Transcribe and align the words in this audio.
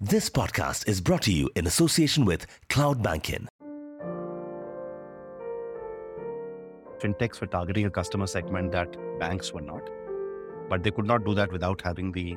This 0.00 0.30
podcast 0.30 0.88
is 0.88 1.00
brought 1.00 1.22
to 1.22 1.32
you 1.32 1.50
in 1.56 1.66
association 1.66 2.24
with 2.24 2.46
CloudBankin. 2.68 3.48
fintechs 7.00 7.40
were 7.40 7.48
targeting 7.48 7.86
a 7.86 7.90
customer 7.90 8.28
segment 8.28 8.70
that 8.70 8.96
banks 9.18 9.52
were 9.52 9.60
not. 9.60 9.90
But 10.68 10.84
they 10.84 10.92
could 10.92 11.04
not 11.04 11.24
do 11.24 11.34
that 11.34 11.50
without 11.50 11.80
having 11.82 12.12
the 12.12 12.36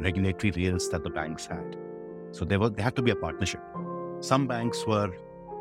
regulatory 0.00 0.52
rails 0.52 0.88
that 0.88 1.04
the 1.04 1.10
banks 1.10 1.44
had. 1.44 1.76
So 2.32 2.46
there, 2.46 2.58
were, 2.58 2.70
there 2.70 2.84
had 2.84 2.96
to 2.96 3.02
be 3.02 3.10
a 3.10 3.16
partnership. 3.16 3.60
Some 4.20 4.46
banks 4.46 4.86
were 4.86 5.10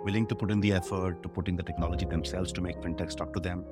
willing 0.05 0.25
to 0.27 0.35
put 0.35 0.51
in 0.51 0.61
the 0.61 0.71
effort 0.71 1.21
to 1.21 1.27
put 1.27 1.49
in 1.49 1.57
the 1.57 1.63
technology 1.63 2.05
themselves 2.05 2.53
to 2.53 2.61
make 2.61 2.77
fintechs 2.77 3.17
talk 3.17 3.33
to 3.33 3.41
them. 3.41 3.65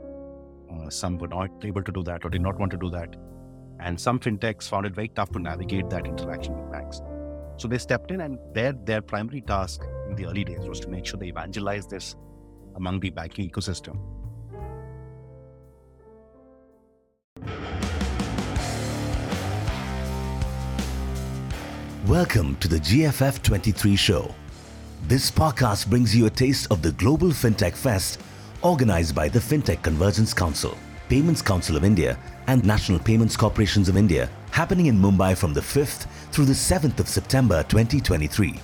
Uh, 0.69 0.89
some 0.89 1.17
were 1.17 1.29
not 1.29 1.49
able 1.63 1.81
to 1.81 1.93
do 1.93 2.03
that 2.03 2.25
or 2.25 2.29
did 2.29 2.41
not 2.41 2.59
want 2.59 2.71
to 2.71 2.77
do 2.77 2.89
that. 2.89 3.15
And 3.79 3.97
some 3.97 4.19
fintechs 4.19 4.67
found 4.67 4.85
it 4.85 4.93
very 4.93 5.07
tough 5.07 5.31
to 5.31 5.39
navigate 5.39 5.89
that 5.91 6.05
interaction 6.05 6.61
with 6.61 6.69
banks. 6.73 7.01
So 7.61 7.67
they 7.67 7.77
stepped 7.77 8.09
in, 8.09 8.21
and 8.21 8.39
their, 8.55 8.73
their 8.73 9.03
primary 9.03 9.41
task 9.41 9.83
in 10.09 10.15
the 10.15 10.25
early 10.25 10.43
days 10.43 10.67
was 10.67 10.79
to 10.79 10.87
make 10.87 11.05
sure 11.05 11.19
they 11.19 11.27
evangelize 11.27 11.85
this 11.85 12.15
among 12.75 12.99
the 13.01 13.11
banking 13.11 13.47
ecosystem 13.47 13.99
Welcome 22.07 22.55
to 22.55 22.67
the 22.67 22.79
GFF 22.79 23.43
23 23.43 23.95
show. 23.95 24.33
This 25.07 25.29
podcast 25.29 25.87
brings 25.87 26.15
you 26.15 26.25
a 26.25 26.31
taste 26.31 26.71
of 26.71 26.81
the 26.81 26.93
Global 26.93 27.27
FinTech 27.27 27.75
Fest 27.75 28.21
organized 28.63 29.13
by 29.13 29.29
the 29.29 29.37
FinTech 29.37 29.83
Convergence 29.83 30.33
Council, 30.33 30.75
Payments 31.09 31.43
Council 31.43 31.77
of 31.77 31.83
India, 31.83 32.17
and 32.47 32.65
National 32.65 32.97
Payments 32.97 33.37
Corporations 33.37 33.87
of 33.87 33.97
India, 33.97 34.31
happening 34.51 34.87
in 34.87 34.97
Mumbai 34.97 35.35
from 35.35 35.53
the 35.53 35.61
5th 35.61 36.07
through 36.31 36.45
the 36.45 36.53
7th 36.53 36.99
of 36.99 37.07
September 37.07 37.63
2023. 37.63 38.59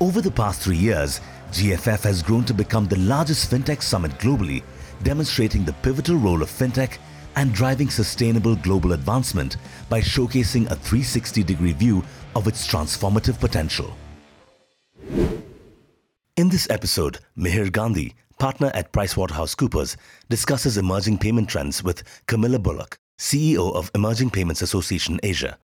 Over 0.00 0.20
the 0.20 0.30
past 0.30 0.62
three 0.62 0.76
years, 0.76 1.20
GFF 1.52 2.02
has 2.02 2.22
grown 2.22 2.44
to 2.44 2.54
become 2.54 2.86
the 2.86 2.98
largest 2.98 3.50
FinTech 3.50 3.82
summit 3.82 4.12
globally, 4.12 4.62
demonstrating 5.02 5.64
the 5.64 5.74
pivotal 5.74 6.16
role 6.16 6.42
of 6.42 6.48
FinTech 6.50 6.98
and 7.36 7.52
driving 7.52 7.90
sustainable 7.90 8.56
global 8.56 8.92
advancement 8.92 9.56
by 9.88 10.00
showcasing 10.00 10.64
a 10.70 10.76
360 10.76 11.42
degree 11.42 11.72
view 11.72 12.02
of 12.34 12.46
its 12.48 12.66
transformative 12.66 13.38
potential. 13.38 13.96
In 16.36 16.48
this 16.48 16.70
episode, 16.70 17.18
Mihir 17.36 17.70
Gandhi, 17.70 18.14
partner 18.38 18.70
at 18.74 18.92
PricewaterhouseCoopers, 18.92 19.96
discusses 20.28 20.78
emerging 20.78 21.18
payment 21.18 21.48
trends 21.48 21.84
with 21.84 22.02
Camilla 22.26 22.58
Bullock, 22.58 22.98
CEO 23.20 23.74
of 23.74 23.90
Emerging 23.94 24.30
Payments 24.30 24.62
Association 24.62 25.20
Asia. 25.22 25.58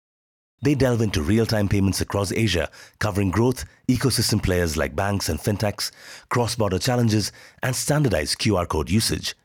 They 0.62 0.74
delve 0.74 1.00
into 1.00 1.22
real 1.22 1.46
time 1.46 1.68
payments 1.68 2.00
across 2.00 2.32
Asia, 2.32 2.68
covering 2.98 3.30
growth, 3.30 3.64
ecosystem 3.86 4.42
players 4.42 4.76
like 4.76 4.96
banks 4.96 5.28
and 5.28 5.38
fintechs, 5.38 5.92
cross 6.30 6.56
border 6.56 6.80
challenges, 6.80 7.30
and 7.62 7.76
standardized 7.76 8.38
QR 8.40 8.66
code 8.66 8.90
usage. 8.90 9.36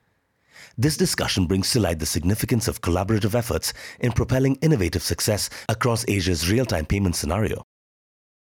This 0.75 0.97
discussion 0.97 1.45
brings 1.45 1.71
to 1.71 1.79
light 1.79 1.99
the 1.99 2.07
significance 2.07 2.67
of 2.67 2.81
collaborative 2.81 3.35
efforts 3.35 3.73
in 3.99 4.11
propelling 4.11 4.55
innovative 4.55 5.03
success 5.03 5.51
across 5.69 6.03
Asia's 6.07 6.49
real 6.49 6.65
time 6.65 6.87
payment 6.87 7.15
scenario. 7.15 7.61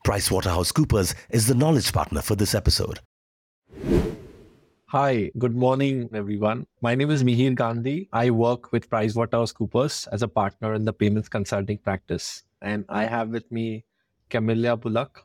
PricewaterhouseCoopers 0.08 1.14
is 1.30 1.48
the 1.48 1.56
knowledge 1.56 1.92
partner 1.92 2.22
for 2.22 2.38
this 2.38 2.56
episode. 2.56 3.02
Hi, 4.92 5.32
good 5.38 5.56
morning, 5.56 6.10
everyone. 6.14 6.68
My 6.82 6.96
name 6.96 7.12
is 7.12 7.24
Mihir 7.24 7.56
Gandhi. 7.56 8.10
I 8.12 8.30
work 8.30 8.74
with 8.74 8.90
PricewaterhouseCoopers 8.90 10.10
as 10.12 10.22
a 10.22 10.28
partner 10.28 10.74
in 10.74 10.84
the 10.84 10.92
payments 10.92 11.30
consulting 11.30 11.78
practice. 11.78 12.44
And 12.62 12.84
I 12.90 13.06
have 13.06 13.30
with 13.30 13.50
me 13.50 13.86
Camilla 14.30 14.76
Bullock, 14.76 15.24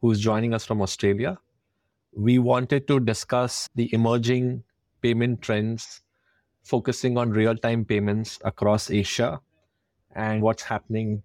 who's 0.00 0.18
joining 0.18 0.54
us 0.54 0.64
from 0.64 0.80
Australia. 0.80 1.38
We 2.14 2.38
wanted 2.38 2.88
to 2.88 2.98
discuss 2.98 3.68
the 3.74 3.92
emerging 3.92 4.64
payment 5.02 5.42
trends 5.42 6.00
focusing 6.62 7.18
on 7.18 7.32
real 7.32 7.54
time 7.54 7.84
payments 7.84 8.38
across 8.46 8.90
Asia 8.90 9.42
and 10.14 10.40
what's 10.40 10.62
happening 10.62 11.22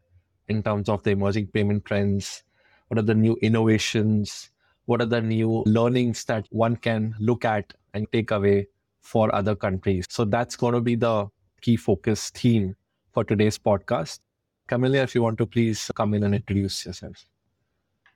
in 0.50 0.62
terms 0.62 0.90
of 0.90 1.04
the 1.04 1.12
emerging 1.12 1.48
payment 1.48 1.86
trends. 1.86 2.44
What 2.90 3.00
are 3.00 3.02
the 3.14 3.16
new 3.16 3.38
innovations? 3.42 4.50
What 4.92 5.02
are 5.02 5.06
the 5.06 5.22
new 5.22 5.64
learnings 5.66 6.26
that 6.26 6.48
one 6.50 6.76
can 6.76 7.16
look 7.18 7.46
at 7.46 7.74
and 7.94 8.12
take 8.12 8.30
away 8.30 8.68
for 9.00 9.34
other 9.34 9.56
countries? 9.56 10.06
So 10.10 10.26
that's 10.26 10.58
going 10.58 10.74
to 10.74 10.82
be 10.82 10.96
the 10.96 11.30
key 11.62 11.78
focus 11.78 12.30
theme 12.32 12.76
for 13.14 13.24
today's 13.24 13.58
podcast. 13.58 14.20
Camilla, 14.68 14.98
if 14.98 15.16
you 15.16 15.24
want 15.24 15.38
to 15.38 15.46
please 15.46 15.90
come 15.96 16.14
in 16.14 16.24
and 16.24 16.36
introduce 16.36 16.86
yourself. 16.86 17.26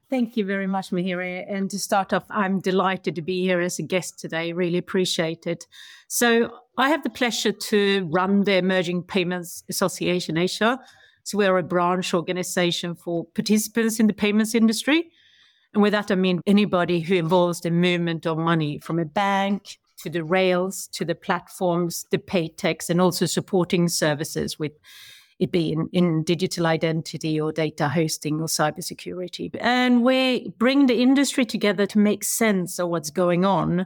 Thank 0.09 0.36
you 0.36 0.44
very 0.44 0.68
much, 0.68 0.90
Mihir. 0.90 1.46
And 1.47 1.69
to 1.69 1.80
start 1.80 2.12
off, 2.12 2.25
I'm 2.30 2.59
delighted 2.59 3.16
to 3.16 3.22
be 3.22 3.42
here 3.42 3.62
as 3.62 3.80
a 3.80 3.84
guest 3.84 4.19
today. 4.19 4.52
Really 4.52 4.78
appreciate 4.78 5.47
it. 5.47 5.68
So, 6.09 6.59
I 6.78 6.90
have 6.90 7.03
the 7.03 7.09
pleasure 7.09 7.53
to 7.53 8.06
run 8.12 8.44
the 8.44 8.56
Emerging 8.56 9.03
Payments 9.03 9.63
Association 9.69 10.36
Asia. 10.36 10.78
So, 11.24 11.38
we're 11.38 11.57
a 11.57 11.63
branch 11.63 12.13
organization 12.13 12.96
for 12.96 13.24
participants 13.28 13.97
in 14.02 14.07
the 14.07 14.13
payments 14.13 14.53
industry. 14.53 15.09
And 15.75 15.81
with 15.81 15.91
that, 15.91 16.09
I 16.09 16.16
mean 16.16 16.41
anybody 16.47 17.02
who 17.02 17.16
involves 17.16 17.59
the 17.59 17.69
movement 17.69 18.25
of 18.25 18.38
money 18.38 18.80
from 18.80 18.97
a 18.97 19.06
bank 19.06 19.78
to 20.03 20.09
the 20.09 20.24
rails 20.24 20.88
to 20.94 21.03
the 21.03 21.16
platforms, 21.16 22.06
the 22.12 22.18
paytechs, 22.18 22.90
and 22.90 23.02
also 23.02 23.25
supporting 23.25 23.90
services 23.90 24.58
with 24.58 24.72
it 25.38 25.52
be 25.52 25.75
in, 25.91 26.24
digital 26.24 26.66
identity 26.66 27.41
or 27.41 27.52
data 27.52 27.90
hosting 27.90 28.40
or 28.40 28.46
cybersecurity. 28.46 29.53
And 29.59 30.02
we 30.02 30.53
bring 30.58 30.86
the 30.86 31.02
industry 31.02 31.44
together 31.44 31.86
to 31.88 32.00
make 32.00 32.24
sense 32.24 32.80
of 32.80 32.88
what's 32.88 33.09
going 33.09 33.44
on. 33.44 33.86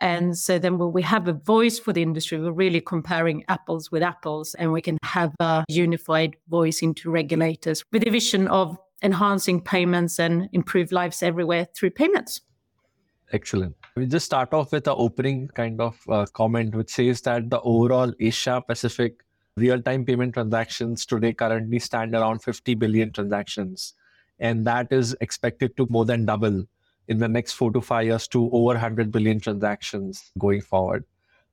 And 0.00 0.36
so 0.36 0.58
then 0.58 0.78
when 0.78 0.92
we 0.92 1.02
have 1.02 1.28
a 1.28 1.32
voice 1.32 1.78
for 1.78 1.92
the 1.92 2.02
industry, 2.02 2.40
we're 2.40 2.50
really 2.50 2.80
comparing 2.80 3.44
apples 3.46 3.92
with 3.92 4.02
apples 4.02 4.54
and 4.54 4.72
we 4.72 4.80
can 4.80 4.98
have 5.04 5.32
a 5.38 5.64
unified 5.68 6.34
voice 6.48 6.82
into 6.82 7.08
regulators 7.08 7.84
with 7.92 8.04
a 8.04 8.10
vision 8.10 8.48
of 8.48 8.76
enhancing 9.02 9.60
payments 9.60 10.18
and 10.18 10.48
improve 10.52 10.92
lives 10.92 11.22
everywhere 11.22 11.66
through 11.74 11.90
payments. 11.90 12.40
Excellent. 13.32 13.76
We 13.96 14.06
just 14.06 14.26
start 14.26 14.52
off 14.52 14.72
with 14.72 14.86
an 14.88 14.94
opening 14.96 15.48
kind 15.48 15.80
of 15.80 16.00
uh, 16.08 16.26
comment 16.32 16.74
which 16.74 16.90
says 16.90 17.20
that 17.22 17.48
the 17.48 17.60
overall 17.60 18.12
Asia 18.18 18.62
Pacific 18.66 19.22
real 19.56 19.80
time 19.80 20.04
payment 20.04 20.34
transactions 20.34 21.06
today 21.06 21.32
currently 21.32 21.78
stand 21.78 22.14
around 22.14 22.42
50 22.42 22.74
billion 22.74 23.12
transactions. 23.12 23.94
And 24.38 24.66
that 24.66 24.88
is 24.90 25.16
expected 25.20 25.76
to 25.76 25.86
more 25.90 26.04
than 26.04 26.24
double 26.24 26.64
in 27.08 27.18
the 27.18 27.28
next 27.28 27.52
four 27.52 27.72
to 27.72 27.80
five 27.80 28.06
years 28.06 28.26
to 28.28 28.46
over 28.46 28.74
100 28.74 29.12
billion 29.12 29.38
transactions 29.40 30.32
going 30.38 30.62
forward. 30.62 31.04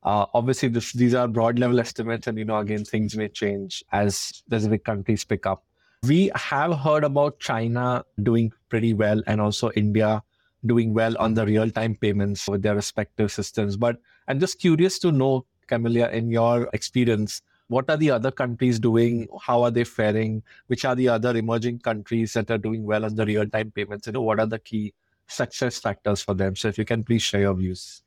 Uh, 0.03 0.25
obviously, 0.33 0.69
this, 0.69 0.93
these 0.93 1.13
are 1.13 1.27
broad 1.27 1.59
level 1.59 1.79
estimates, 1.79 2.27
and 2.27 2.37
you 2.37 2.45
know, 2.45 2.57
again, 2.59 2.85
things 2.85 3.17
may 3.17 3.27
change 3.27 3.83
as 3.91 4.15
specific 4.15 4.85
countries 4.85 5.25
pick 5.25 5.45
up. 5.45 5.65
We 6.03 6.31
have 6.35 6.77
heard 6.77 7.03
about 7.03 7.39
China 7.39 8.05
doing 8.21 8.53
pretty 8.69 8.93
well, 8.93 9.21
and 9.27 9.41
also 9.41 9.71
India 9.71 10.23
doing 10.65 10.93
well 10.93 11.15
on 11.17 11.33
the 11.33 11.45
real 11.45 11.69
time 11.69 11.95
payments 11.95 12.47
with 12.47 12.61
their 12.61 12.75
respective 12.75 13.31
systems. 13.31 13.77
But 13.77 13.99
I'm 14.27 14.39
just 14.39 14.59
curious 14.59 14.99
to 14.99 15.11
know, 15.11 15.45
Camilla, 15.67 16.09
in 16.09 16.29
your 16.29 16.69
experience, 16.73 17.41
what 17.67 17.89
are 17.89 17.97
the 17.97 18.11
other 18.11 18.31
countries 18.31 18.79
doing? 18.79 19.27
How 19.41 19.63
are 19.63 19.71
they 19.71 19.83
faring? 19.83 20.43
Which 20.67 20.85
are 20.85 20.95
the 20.95 21.09
other 21.09 21.35
emerging 21.35 21.79
countries 21.79 22.33
that 22.33 22.49
are 22.49 22.57
doing 22.57 22.85
well 22.85 23.03
on 23.03 23.15
the 23.15 23.25
real 23.25 23.47
time 23.47 23.71
payments? 23.71 24.07
You 24.07 24.13
know, 24.13 24.21
what 24.21 24.39
are 24.39 24.45
the 24.45 24.59
key 24.59 24.93
success 25.27 25.79
factors 25.79 26.21
for 26.21 26.33
them? 26.33 26.55
So 26.55 26.69
if 26.69 26.77
you 26.77 26.85
can 26.85 27.03
please 27.03 27.23
share 27.23 27.41
your 27.41 27.53
views. 27.53 28.03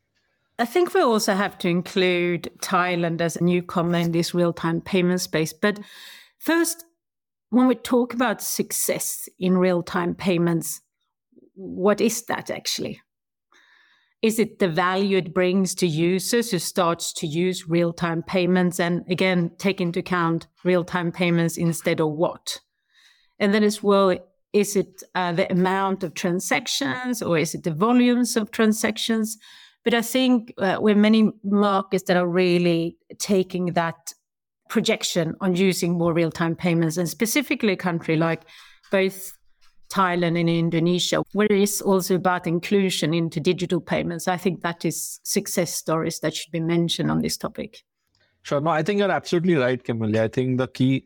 I 0.59 0.65
think 0.65 0.95
we 0.95 1.01
also 1.01 1.35
have 1.35 1.59
to 1.59 1.69
include 1.69 2.51
Thailand 2.61 3.21
as 3.21 3.37
a 3.37 3.45
newcomer 3.45 3.99
in 3.99 4.13
this 4.13 4.35
real 4.35 4.53
time 4.53 4.81
payment 4.81 5.21
space. 5.21 5.53
But 5.53 5.81
first, 6.39 6.85
when 7.51 7.67
we 7.67 7.75
talk 7.75 8.15
about 8.15 8.41
success 8.41 9.29
in 9.39 9.59
real 9.59 9.83
time 9.83 10.15
payments, 10.15 10.81
what 11.55 12.01
is 12.01 12.23
that 12.27 12.51
actually? 12.51 13.01
Is 14.23 14.39
it 14.39 14.59
the 14.59 14.69
value 14.69 15.17
it 15.17 15.33
brings 15.33 15.75
to 15.77 15.87
users 15.87 16.51
who 16.51 16.59
starts 16.59 17.13
to 17.15 17.27
use 17.27 17.69
real-time 17.69 18.23
payments 18.23 18.79
and 18.79 19.03
again 19.11 19.51
take 19.57 19.81
into 19.81 20.01
account 20.01 20.47
real-time 20.63 21.11
payments 21.11 21.57
instead 21.57 22.01
of 22.01 22.11
what? 22.11 22.61
And 23.39 23.55
then 23.55 23.65
as 23.65 23.83
well, 23.83 24.15
is 24.53 24.77
it 24.77 25.03
uh, 25.15 25.33
the 25.33 25.51
amount 25.51 26.03
of 26.03 26.13
transactions 26.13 27.23
or 27.23 27.39
is 27.39 27.55
it 27.55 27.63
the 27.63 27.73
volumes 27.73 28.37
of 28.37 28.51
transactions? 28.51 29.39
But 29.85 29.95
I 29.95 30.03
think 30.03 30.53
uh, 30.59 30.79
we 30.83 30.91
have 30.91 30.99
many 30.99 31.33
markets 31.43 32.05
that 32.05 32.19
are 32.19 32.29
really 32.29 32.99
taking 33.19 33.73
that 33.73 34.13
projection 34.71 35.35
on 35.43 35.57
using 35.57 35.99
more 35.99 36.15
real-time 36.15 36.57
payments, 36.57 36.97
and 36.97 37.09
specifically 37.09 37.73
a 37.73 37.77
country 37.77 38.17
like 38.17 38.43
both 38.91 39.37
Thailand 39.91 40.39
and 40.39 40.49
Indonesia, 40.49 41.23
where 41.33 41.49
it 41.51 41.61
is 41.61 41.83
also 41.83 42.15
about 42.15 42.47
inclusion 42.47 43.13
into 43.13 43.41
digital 43.41 43.81
payments. 43.81 44.29
I 44.29 44.37
think 44.37 44.63
that 44.63 44.85
is 44.85 45.19
success 45.25 45.75
stories 45.75 46.21
that 46.21 46.35
should 46.35 46.53
be 46.53 46.61
mentioned 46.61 47.11
on 47.11 47.21
this 47.21 47.37
topic. 47.37 47.83
Sure. 48.43 48.61
No, 48.61 48.71
I 48.71 48.83
think 48.83 49.01
you're 49.01 49.11
absolutely 49.11 49.57
right, 49.57 49.83
Kimberly. 49.83 50.21
I 50.21 50.29
think 50.29 50.59
the 50.59 50.69
key 50.69 51.05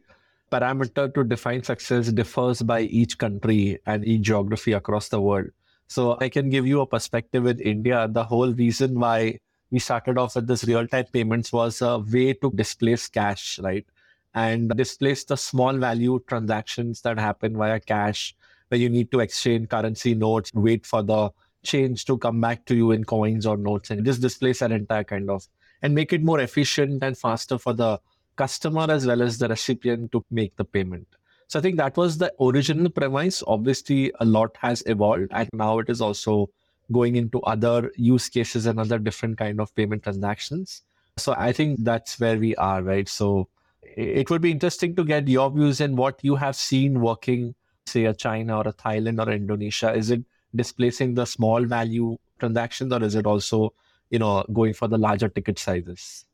parameter 0.52 1.12
to 1.14 1.24
define 1.24 1.64
success 1.64 2.12
differs 2.12 2.62
by 2.62 2.82
each 2.82 3.16
country 3.18 3.78
and 3.86 4.06
each 4.06 4.22
geography 4.22 4.72
across 4.72 5.08
the 5.08 5.20
world. 5.20 5.46
So 5.88 6.16
I 6.20 6.28
can 6.28 6.50
give 6.50 6.66
you 6.66 6.80
a 6.80 6.86
perspective 6.86 7.46
in 7.46 7.58
India. 7.60 8.06
The 8.08 8.24
whole 8.24 8.52
reason 8.52 9.00
why 9.00 9.38
we 9.74 9.80
started 9.80 10.16
off 10.18 10.36
with 10.36 10.46
this 10.46 10.62
real-time 10.64 11.06
payments 11.12 11.52
was 11.52 11.82
a 11.82 11.98
way 11.98 12.32
to 12.32 12.50
displace 12.52 13.08
cash, 13.08 13.58
right? 13.58 13.84
And 14.32 14.68
displace 14.76 15.24
the 15.24 15.36
small 15.36 15.76
value 15.76 16.20
transactions 16.28 17.00
that 17.00 17.18
happen 17.18 17.56
via 17.56 17.80
cash, 17.80 18.36
where 18.68 18.78
you 18.78 18.88
need 18.88 19.10
to 19.10 19.18
exchange 19.18 19.68
currency 19.68 20.14
notes, 20.14 20.52
wait 20.54 20.86
for 20.86 21.02
the 21.02 21.30
change 21.64 22.04
to 22.04 22.16
come 22.18 22.40
back 22.40 22.64
to 22.66 22.76
you 22.76 22.92
in 22.92 23.02
coins 23.02 23.46
or 23.46 23.56
notes, 23.56 23.90
and 23.90 24.04
just 24.04 24.20
displace 24.20 24.60
that 24.60 24.70
entire 24.70 25.02
kind 25.02 25.28
of 25.28 25.48
and 25.82 25.92
make 25.92 26.12
it 26.12 26.22
more 26.22 26.38
efficient 26.40 27.02
and 27.02 27.18
faster 27.18 27.58
for 27.58 27.72
the 27.72 27.98
customer 28.36 28.86
as 28.88 29.06
well 29.06 29.22
as 29.22 29.38
the 29.38 29.48
recipient 29.48 30.12
to 30.12 30.24
make 30.30 30.54
the 30.56 30.64
payment. 30.64 31.06
So 31.48 31.58
I 31.58 31.62
think 31.62 31.76
that 31.78 31.96
was 31.96 32.18
the 32.18 32.32
original 32.40 32.90
premise. 32.90 33.42
Obviously, 33.46 34.12
a 34.20 34.24
lot 34.24 34.56
has 34.58 34.84
evolved, 34.86 35.32
and 35.32 35.48
now 35.52 35.80
it 35.80 35.90
is 35.90 36.00
also 36.00 36.50
going 36.92 37.16
into 37.16 37.40
other 37.42 37.90
use 37.96 38.28
cases 38.28 38.66
and 38.66 38.78
other 38.78 38.98
different 38.98 39.38
kind 39.38 39.60
of 39.60 39.74
payment 39.74 40.02
transactions. 40.02 40.82
So 41.16 41.34
I 41.36 41.52
think 41.52 41.84
that's 41.84 42.18
where 42.20 42.38
we 42.38 42.54
are, 42.56 42.82
right? 42.82 43.08
So 43.08 43.48
it 43.82 44.30
would 44.30 44.42
be 44.42 44.50
interesting 44.50 44.96
to 44.96 45.04
get 45.04 45.28
your 45.28 45.50
views 45.50 45.80
and 45.80 45.96
what 45.96 46.18
you 46.22 46.34
have 46.36 46.56
seen 46.56 47.00
working, 47.00 47.54
say, 47.86 48.04
a 48.04 48.14
China 48.14 48.58
or 48.58 48.68
a 48.68 48.72
Thailand 48.72 49.24
or 49.24 49.30
Indonesia. 49.30 49.94
Is 49.94 50.10
it 50.10 50.22
displacing 50.54 51.14
the 51.14 51.24
small 51.24 51.64
value 51.64 52.16
transactions, 52.38 52.92
or 52.92 53.02
is 53.02 53.14
it 53.14 53.26
also, 53.26 53.72
you 54.10 54.18
know, 54.18 54.44
going 54.52 54.74
for 54.74 54.88
the 54.88 54.98
larger 54.98 55.28
ticket 55.28 55.58
sizes? 55.58 56.24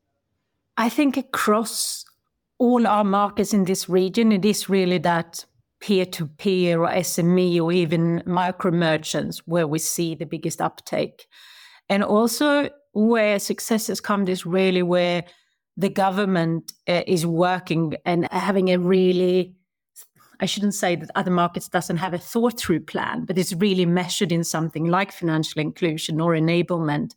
I 0.76 0.88
think 0.88 1.16
across 1.16 2.04
all 2.58 2.86
our 2.86 3.04
markets 3.04 3.52
in 3.52 3.64
this 3.64 3.88
region, 3.88 4.32
it 4.32 4.44
is 4.44 4.68
really 4.68 4.98
that 4.98 5.44
peer 5.80 6.04
to 6.04 6.26
peer 6.26 6.82
or 6.82 6.88
SME 6.88 7.60
or 7.60 7.72
even 7.72 8.22
micro 8.26 8.70
merchants 8.70 9.38
where 9.46 9.66
we 9.66 9.78
see 9.78 10.14
the 10.14 10.26
biggest 10.26 10.60
uptake. 10.60 11.26
And 11.88 12.04
also 12.04 12.70
where 12.92 13.38
success 13.38 13.86
has 13.86 14.00
come 14.00 14.28
is 14.28 14.44
really 14.44 14.82
where 14.82 15.24
the 15.76 15.88
government 15.88 16.72
uh, 16.88 17.02
is 17.06 17.26
working 17.26 17.94
and 18.04 18.30
having 18.30 18.70
a 18.70 18.78
really 18.78 19.54
I 20.42 20.46
shouldn't 20.46 20.74
say 20.74 20.96
that 20.96 21.10
other 21.14 21.30
markets 21.30 21.68
doesn't 21.68 21.98
have 21.98 22.14
a 22.14 22.18
thought 22.18 22.58
through 22.58 22.80
plan, 22.80 23.26
but 23.26 23.36
it's 23.36 23.52
really 23.52 23.84
measured 23.84 24.32
in 24.32 24.42
something 24.42 24.86
like 24.86 25.12
financial 25.12 25.60
inclusion 25.60 26.18
or 26.18 26.32
enablement 26.32 27.12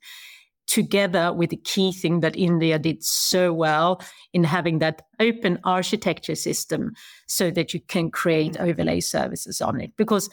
together 0.68 1.33
with 1.33 1.50
the 1.50 1.57
key 1.57 1.92
thing 1.92 2.21
that 2.21 2.36
India 2.36 2.80
did 2.80 3.04
so 3.04 3.54
well 3.54 4.01
in 4.33 4.44
having 4.44 4.80
that 4.80 5.01
open 5.19 5.60
architecture 5.63 6.36
system 6.36 6.94
so 7.27 7.51
that 7.51 7.74
you 7.74 7.80
can 7.80 8.10
create 8.10 8.60
overlay 8.60 9.00
services 9.00 9.62
on 9.62 9.81
it. 9.81 9.92
Because, 9.98 10.30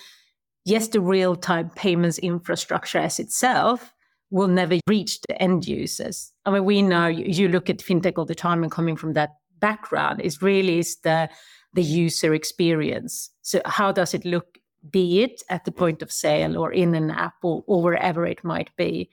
yes, 0.65 0.89
the 0.89 1.01
real 1.01 1.37
time 1.37 1.71
payments 1.71 2.19
infrastructure 2.19 2.99
as 2.99 3.19
itself 3.19 3.93
will 4.31 4.49
never 4.49 4.79
reach 4.87 5.21
the 5.23 5.43
end 5.43 5.67
users. 5.67 6.33
I 6.47 6.53
mean, 6.53 6.65
we 6.65 6.83
know 6.83 7.09
you 7.09 7.49
look 7.49 7.69
at 7.69 7.79
fintech 7.79 8.17
all 8.17 8.25
the 8.25 8.35
time 8.35 8.63
and 8.63 8.71
coming 8.71 8.97
from 8.97 9.15
that 9.15 9.31
background, 9.59 10.21
it 10.23 10.41
really 10.41 10.79
is 10.79 10.97
the, 11.03 11.29
the 11.75 11.83
user 11.83 12.35
experience. 12.35 13.31
So, 13.43 13.61
how 13.65 13.93
does 13.93 14.15
it 14.15 14.25
look? 14.25 14.59
Be 14.91 15.23
it 15.23 15.43
at 15.51 15.67
the 15.67 15.73
point 15.73 16.01
of 16.01 16.11
sale 16.11 16.57
or 16.57 16.73
in 16.73 16.95
an 16.95 17.11
app 17.11 17.35
or, 17.43 17.63
or 17.67 17.83
wherever 17.83 18.25
it 18.25 18.43
might 18.43 18.75
be. 18.79 19.11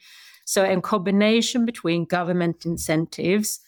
So, 0.48 0.64
in 0.64 0.82
combination 0.82 1.66
between 1.66 2.06
government 2.06 2.66
incentives, 2.66 3.60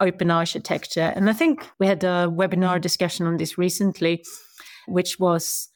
open 0.00 0.32
architecture, 0.32 1.12
and 1.14 1.30
I 1.30 1.32
think 1.32 1.64
we 1.78 1.86
had 1.86 2.02
a 2.02 2.26
webinar 2.28 2.78
mm. 2.78 2.80
discussion 2.80 3.24
on 3.26 3.36
this 3.36 3.56
recently, 3.56 4.24
which 4.88 5.20
was 5.20 5.68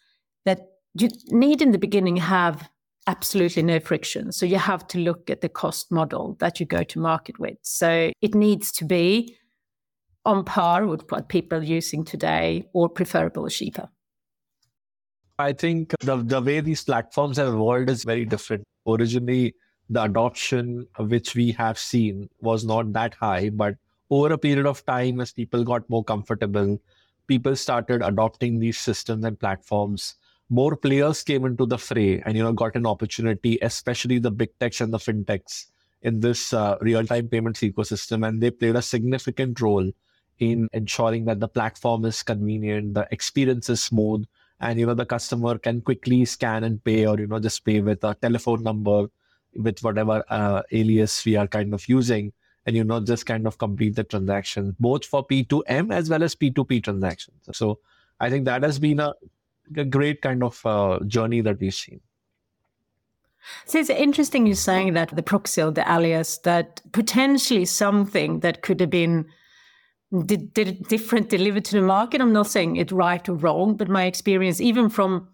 that 0.45 0.59
you 0.95 1.11
need 1.29 1.63
in 1.63 1.71
the 1.71 1.79
beginning 1.79 2.17
have 2.17 2.69
absolutely 3.07 3.63
no 3.63 3.79
friction. 3.79 4.33
So 4.33 4.47
you 4.47 4.59
have 4.59 4.85
to 4.89 4.99
look 4.99 5.31
at 5.31 5.43
the 5.43 5.49
cost 5.49 5.93
model 5.93 6.37
that 6.41 6.59
you 6.59 6.67
go 6.67 6.83
to 6.83 6.99
market 6.99 7.39
with. 7.39 7.59
So 7.63 8.11
it 8.21 8.35
needs 8.35 8.73
to 8.73 8.85
be 8.85 9.37
on 10.25 10.45
par 10.45 10.87
with 10.87 11.09
what 11.09 11.29
people 11.29 11.59
are 11.59 11.63
using 11.63 12.05
today 12.05 12.65
or 12.75 12.89
preferable 12.89 13.49
cheaper. 13.49 13.89
I 15.39 15.53
think 15.53 15.95
the, 16.01 16.17
the 16.17 16.43
way 16.43 16.59
these 16.59 16.83
platforms 16.83 17.37
have 17.37 17.55
evolved 17.55 17.91
is 17.91 18.03
very 18.03 18.25
different. 18.25 18.65
Originally, 18.89 19.55
the 19.91 20.03
adoption 20.03 20.87
which 20.99 21.35
we 21.35 21.53
have 21.53 21.79
seen 21.79 22.29
was 22.41 22.65
not 22.65 22.93
that 22.93 23.15
high, 23.15 23.49
but 23.49 23.77
over 24.11 24.33
a 24.33 24.39
period 24.39 24.67
of 24.67 24.85
time, 24.87 25.21
as 25.21 25.33
people 25.33 25.65
got 25.65 25.89
more 25.89 26.05
comfortable, 26.05 26.81
people 27.27 27.57
started 27.57 28.03
adopting 28.03 28.59
these 28.59 28.79
systems 28.79 29.25
and 29.25 29.39
platforms. 29.39 30.15
More 30.51 30.77
players 30.77 31.23
came 31.23 31.45
into 31.45 31.67
the 31.67 31.79
fray 31.79 32.23
and 32.25 32.37
you 32.37 32.43
know 32.43 32.53
got 32.53 32.75
an 32.75 32.87
opportunity, 32.87 33.59
especially 33.63 34.19
the 34.19 34.31
big 34.31 34.51
techs 34.59 34.81
and 34.81 34.93
the 34.93 34.99
fintechs 34.99 35.67
in 36.03 36.21
this 36.21 36.53
uh, 36.53 36.77
real-time 36.81 37.29
payments 37.29 37.61
ecosystem, 37.61 38.27
and 38.27 38.43
they 38.43 38.51
played 38.51 38.77
a 38.77 38.83
significant 38.83 39.61
role 39.61 39.91
in 40.39 40.69
ensuring 40.73 41.25
that 41.25 41.41
the 41.41 41.49
platform 41.49 42.05
is 42.05 42.23
convenient, 42.23 42.95
the 42.95 43.07
experience 43.11 43.69
is 43.69 43.83
smooth, 43.83 44.25
and 44.61 44.79
you 44.79 44.87
know 44.87 44.95
the 44.95 45.05
customer 45.05 45.59
can 45.59 45.81
quickly 45.81 46.25
scan 46.25 46.65
and 46.65 46.83
pay, 46.85 47.07
or 47.07 47.19
you 47.19 47.27
know 47.27 47.41
just 47.41 47.65
pay 47.65 47.81
with 47.81 48.03
a 48.05 48.15
telephone 48.15 48.63
number 48.63 49.09
with 49.55 49.83
whatever 49.83 50.25
uh, 50.29 50.63
alias 50.73 51.25
we 51.25 51.37
are 51.37 51.47
kind 51.47 51.75
of 51.75 51.89
using 51.89 52.33
and 52.67 52.77
you 52.77 52.85
know 52.85 53.01
just 53.01 53.27
kind 53.27 53.47
of 53.47 53.59
complete 53.59 53.97
the 53.97 54.05
transaction 54.05 54.77
both 54.79 55.05
for 55.05 55.27
p2m 55.27 55.93
as 55.93 56.11
well 56.11 56.23
as 56.23 56.35
p2p 56.35 56.85
transactions. 56.85 57.49
So 57.53 57.79
i 58.21 58.29
think 58.29 58.45
that 58.45 58.63
has 58.63 58.79
been 58.79 59.01
a, 59.01 59.15
a 59.77 59.85
great 59.85 60.23
kind 60.23 60.43
of 60.43 60.65
uh, 60.67 60.99
journey 61.07 61.41
that 61.41 61.61
we've 61.61 61.75
seen. 61.75 62.01
So 63.65 63.79
it's 63.79 63.91
interesting 63.91 64.47
you're 64.47 64.57
saying 64.57 64.95
that 64.95 65.15
the 65.15 65.23
proxy 65.23 65.63
the 65.63 65.85
alias 65.91 66.39
that 66.39 66.83
potentially 66.93 67.65
something 67.65 68.41
that 68.41 68.63
could 68.63 68.81
have 68.81 68.91
been 68.91 69.27
different 70.27 71.29
delivered 71.29 71.67
to 71.67 71.77
the 71.77 71.83
market. 71.83 72.21
I'm 72.21 72.33
not 72.33 72.47
saying 72.47 72.77
it 72.77 72.93
right 72.93 73.27
or 73.29 73.35
wrong 73.35 73.77
but 73.77 73.89
my 73.89 74.05
experience 74.05 74.61
even 74.61 74.89
from 74.89 75.29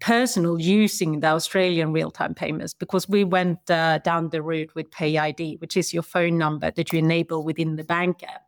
personal 0.00 0.60
using 0.60 1.20
the 1.20 1.28
Australian 1.28 1.92
real 1.92 2.10
time 2.10 2.34
payments 2.34 2.74
because 2.74 3.08
we 3.08 3.24
went 3.24 3.70
uh, 3.70 3.98
down 3.98 4.30
the 4.30 4.42
route 4.42 4.74
with 4.74 4.90
PayID, 4.90 5.60
which 5.60 5.76
is 5.76 5.92
your 5.92 6.02
phone 6.02 6.38
number 6.38 6.70
that 6.70 6.92
you 6.92 6.98
enable 6.98 7.44
within 7.44 7.76
the 7.76 7.84
bank 7.84 8.22
app. 8.22 8.42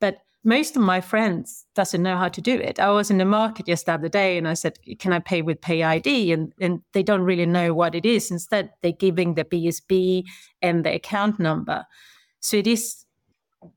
But 0.00 0.18
most 0.44 0.76
of 0.76 0.82
my 0.82 1.00
friends 1.00 1.66
doesn't 1.74 2.02
know 2.02 2.16
how 2.16 2.28
to 2.28 2.40
do 2.40 2.54
it. 2.54 2.78
I 2.78 2.90
was 2.90 3.10
in 3.10 3.18
the 3.18 3.24
market 3.24 3.66
just 3.66 3.86
the 3.86 3.94
other 3.94 4.08
day 4.08 4.38
and 4.38 4.46
I 4.46 4.54
said, 4.54 4.78
"Can 4.98 5.12
I 5.12 5.18
pay 5.18 5.42
with 5.42 5.60
PayID?" 5.60 6.32
And 6.32 6.52
and 6.60 6.82
they 6.92 7.02
don't 7.02 7.22
really 7.22 7.46
know 7.46 7.74
what 7.74 7.94
it 7.94 8.06
is. 8.06 8.30
Instead, 8.30 8.70
they're 8.80 8.92
giving 8.92 9.34
the 9.34 9.44
BSB 9.44 10.24
and 10.62 10.84
the 10.84 10.94
account 10.94 11.40
number. 11.40 11.84
So 12.40 12.56
it 12.56 12.66
is 12.66 13.04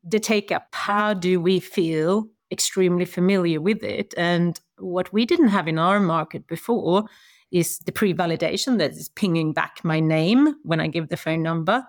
the 0.04 0.20
take 0.20 0.52
up. 0.52 0.68
How 0.74 1.14
do 1.14 1.42
we 1.42 1.60
feel 1.60 2.28
extremely 2.52 3.06
familiar 3.06 3.60
with 3.60 3.84
it? 3.84 4.14
And 4.16 4.60
what 4.80 5.12
we 5.14 5.26
didn't 5.26 5.50
have 5.50 5.68
in 5.68 5.80
our 5.80 6.00
market 6.00 6.48
before 6.48 7.06
is 7.52 7.80
the 7.80 7.92
pre-validation 7.92 8.78
that 8.78 8.92
is 8.92 9.10
pinging 9.10 9.54
back 9.54 9.80
my 9.84 10.00
name 10.00 10.56
when 10.64 10.80
I 10.80 10.88
give 10.88 11.10
the 11.10 11.18
phone 11.18 11.42
number. 11.42 11.84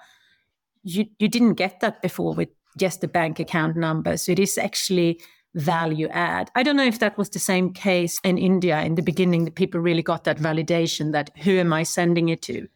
You 0.82 1.06
you 1.18 1.28
didn't 1.28 1.54
get 1.54 1.80
that 1.80 2.00
before 2.00 2.34
with 2.34 2.48
just 2.78 3.00
the 3.00 3.08
bank 3.08 3.38
account 3.40 3.76
number. 3.76 4.16
So 4.16 4.32
it 4.32 4.38
is 4.38 4.56
actually 4.56 5.20
value 5.54 6.08
add. 6.08 6.50
I 6.54 6.62
don't 6.62 6.76
know 6.76 6.84
if 6.84 7.00
that 7.00 7.18
was 7.18 7.30
the 7.30 7.38
same 7.38 7.72
case 7.72 8.20
in 8.22 8.38
India 8.38 8.80
in 8.82 8.94
the 8.94 9.02
beginning. 9.02 9.44
that 9.44 9.56
people 9.56 9.80
really 9.80 10.02
got 10.02 10.24
that 10.24 10.38
validation 10.38 11.12
that 11.12 11.30
who 11.38 11.58
am 11.58 11.72
I 11.72 11.82
sending 11.82 12.28
it 12.28 12.42
to? 12.42 12.68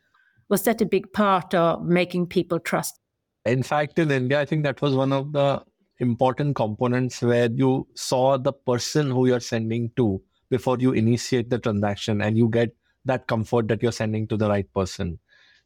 Was 0.48 0.64
that 0.64 0.80
a 0.80 0.86
big 0.86 1.12
part 1.12 1.54
of 1.54 1.84
making 1.84 2.26
people 2.26 2.58
trust? 2.58 2.98
In 3.44 3.62
fact, 3.62 3.98
in 3.98 4.10
India, 4.10 4.40
I 4.40 4.44
think 4.44 4.64
that 4.64 4.82
was 4.82 4.94
one 4.94 5.12
of 5.12 5.32
the 5.32 5.62
important 5.98 6.56
components 6.56 7.22
where 7.22 7.50
you 7.50 7.86
saw 7.94 8.36
the 8.36 8.52
person 8.52 9.10
who 9.10 9.26
you're 9.26 9.40
sending 9.40 9.90
to 9.96 10.20
before 10.50 10.78
you 10.78 10.92
initiate 10.92 11.50
the 11.50 11.58
transaction 11.58 12.20
and 12.20 12.36
you 12.36 12.48
get 12.48 12.74
that 13.04 13.26
comfort 13.26 13.68
that 13.68 13.82
you're 13.82 13.92
sending 13.92 14.26
to 14.26 14.36
the 14.36 14.48
right 14.48 14.72
person. 14.74 15.18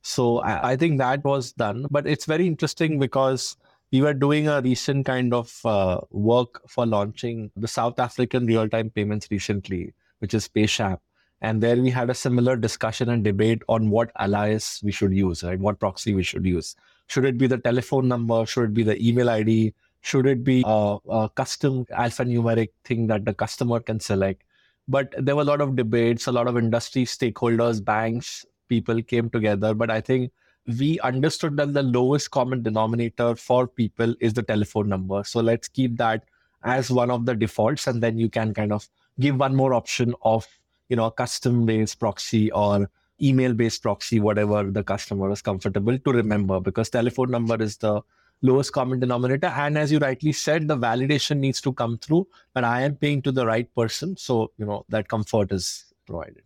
So 0.03 0.39
I, 0.39 0.73
I 0.73 0.77
think 0.77 0.99
that 0.99 1.25
was 1.25 1.53
done. 1.53 1.87
But 1.91 2.07
it's 2.07 2.25
very 2.25 2.47
interesting 2.47 2.99
because 2.99 3.57
we 3.93 4.03
were 4.03 4.15
doing 4.15 4.49
a 4.49 4.61
recent 4.61 5.07
kind 5.07 5.33
of 5.33 5.61
uh, 5.65 6.01
work 6.11 6.69
for 6.69 6.87
launching 6.87 7.51
the 7.57 7.69
South 7.69 7.99
African 7.99 8.47
real 8.47 8.69
time 8.69 8.91
payments 8.91 9.29
recently, 9.31 9.95
which 10.19 10.35
is 10.35 10.49
PayShap. 10.49 10.99
And 11.41 11.63
there 11.63 11.77
we 11.77 11.91
had 11.91 12.11
a 12.11 12.15
similar 12.15 12.57
discussion 12.57 13.11
and 13.11 13.23
debate 13.23 13.63
on 13.69 13.91
what 13.91 14.11
alias 14.21 14.81
we 14.83 14.91
should 14.91 15.13
use, 15.13 15.45
right? 15.45 15.59
What 15.59 15.79
proxy 15.79 16.13
we 16.15 16.25
should 16.25 16.45
use. 16.45 16.75
Should 17.07 17.25
it 17.25 17.39
be 17.39 17.47
the 17.47 17.59
telephone 17.59 18.09
number? 18.09 18.45
Should 18.45 18.65
it 18.65 18.75
be 18.75 18.83
the 18.83 19.01
email 19.07 19.31
ID? 19.31 19.73
Should 20.01 20.27
it 20.27 20.45
be 20.45 20.63
a, 20.67 20.99
a 21.09 21.31
custom 21.35 21.85
alphanumeric 21.87 22.71
thing 22.85 23.07
that 23.09 23.25
the 23.25 23.35
customer 23.35 23.81
can 23.81 24.01
select? 24.01 24.43
But 24.87 25.15
there 25.19 25.37
were 25.37 25.43
a 25.43 25.45
lot 25.45 25.61
of 25.61 25.77
debates, 25.77 26.27
a 26.27 26.33
lot 26.33 26.49
of 26.49 26.57
industry 26.57 27.05
stakeholders, 27.05 27.85
banks, 27.85 28.47
people 28.69 29.03
came 29.03 29.29
together. 29.29 29.75
But 29.75 29.91
I 29.91 30.01
think 30.01 30.33
we 30.79 31.01
understood 31.01 31.57
that 31.57 31.75
the 31.75 31.83
lowest 31.83 32.31
common 32.31 32.63
denominator 32.63 33.35
for 33.35 33.67
people 33.67 34.15
is 34.21 34.35
the 34.35 34.43
telephone 34.43 34.89
number. 34.89 35.25
So 35.25 35.41
let's 35.41 35.69
keep 35.69 35.97
that 35.97 36.25
as 36.63 36.91
one 36.91 37.11
of 37.11 37.27
the 37.27 37.35
defaults, 37.35 37.87
and 37.87 38.03
then 38.03 38.19
you 38.19 38.29
can 38.29 38.53
kind 38.55 38.73
of 38.73 38.89
give 39.21 39.37
one 39.37 39.55
more 39.55 39.75
option 39.75 40.15
of 40.23 40.47
you 40.89 40.97
know 40.97 41.07
a 41.07 41.11
custom 41.11 41.67
based 41.67 41.99
proxy 42.01 42.51
or 42.53 42.91
email 43.21 43.53
based 43.53 43.83
proxy, 43.83 44.21
whatever 44.21 44.65
the 44.65 44.83
customer 44.83 45.31
is 45.31 45.43
comfortable 45.43 45.99
to 45.99 46.13
remember, 46.13 46.61
because 46.61 46.91
telephone 46.91 47.31
number 47.31 47.61
is 47.63 47.77
the 47.77 48.01
lowest 48.43 48.73
common 48.73 49.01
denominator. 49.01 49.49
And 49.49 49.77
as 49.77 49.91
you 49.91 49.99
rightly 49.99 50.33
said, 50.33 50.69
the 50.69 50.77
validation 50.77 51.39
needs 51.39 51.61
to 51.63 51.73
come 51.73 51.99
through 51.99 52.29
that 52.55 52.65
I 52.65 52.83
am 52.83 52.97
paying 52.97 53.23
to 53.23 53.33
the 53.33 53.47
right 53.47 53.73
person. 53.75 54.17
So, 54.17 54.53
you 54.59 54.67
know, 54.67 54.85
that 54.89 55.09
comfort 55.09 55.53
is 55.53 55.85
provided. 56.07 56.43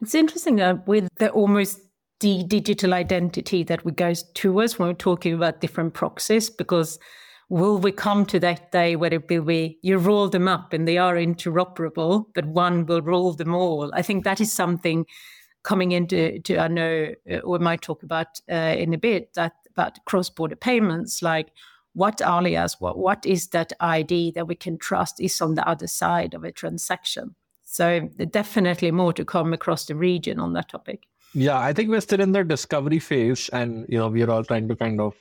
It's 0.00 0.14
interesting 0.14 0.60
uh, 0.60 0.78
with 0.86 1.08
the 1.18 1.30
almost 1.30 1.80
the 2.20 2.44
digital 2.44 2.94
identity 2.94 3.64
that 3.64 3.84
we 3.84 3.92
go 3.92 4.08
us 4.10 4.78
when 4.78 4.88
we're 4.88 4.94
talking 4.94 5.34
about 5.34 5.60
different 5.60 5.94
proxies, 5.94 6.48
because 6.48 6.98
will 7.48 7.78
we 7.78 7.92
come 7.92 8.24
to 8.26 8.40
that 8.40 8.72
day 8.72 8.96
where 8.96 9.12
it 9.12 9.28
will 9.28 9.42
be 9.42 9.78
you 9.82 9.98
roll 9.98 10.28
them 10.28 10.48
up 10.48 10.72
and 10.72 10.86
they 10.86 10.98
are 10.98 11.16
interoperable, 11.16 12.26
but 12.34 12.46
one 12.46 12.86
will 12.86 13.02
rule 13.02 13.32
them 13.32 13.54
all? 13.54 13.90
I 13.94 14.02
think 14.02 14.24
that 14.24 14.40
is 14.40 14.52
something 14.52 15.06
coming 15.62 15.92
into 15.92 16.38
to 16.40 16.58
I 16.58 16.68
know 16.68 17.14
uh, 17.30 17.40
we 17.46 17.58
might 17.58 17.82
talk 17.82 18.02
about 18.02 18.26
uh, 18.50 18.74
in 18.76 18.94
a 18.94 18.98
bit 18.98 19.32
that 19.34 19.52
about 19.76 20.04
cross-border 20.04 20.56
payments, 20.56 21.22
like 21.22 21.48
what 21.94 22.20
alias, 22.20 22.80
what 22.80 22.98
what 22.98 23.24
is 23.24 23.48
that 23.48 23.72
ID 23.80 24.32
that 24.32 24.48
we 24.48 24.54
can 24.54 24.78
trust 24.78 25.20
is 25.20 25.40
on 25.40 25.54
the 25.54 25.68
other 25.68 25.86
side 25.86 26.34
of 26.34 26.44
a 26.44 26.52
transaction. 26.52 27.34
So 27.64 28.08
definitely 28.30 28.90
more 28.90 29.12
to 29.12 29.24
come 29.24 29.52
across 29.52 29.86
the 29.86 29.96
region 29.96 30.38
on 30.38 30.52
that 30.52 30.68
topic. 30.68 31.06
Yeah, 31.34 31.58
I 31.58 31.72
think 31.72 31.90
we're 31.90 32.00
still 32.00 32.20
in 32.20 32.30
the 32.30 32.44
discovery 32.44 33.00
phase, 33.00 33.48
and 33.48 33.86
you 33.88 33.98
know 33.98 34.08
we're 34.08 34.30
all 34.30 34.44
trying 34.44 34.68
to 34.68 34.76
kind 34.76 35.00
of 35.00 35.14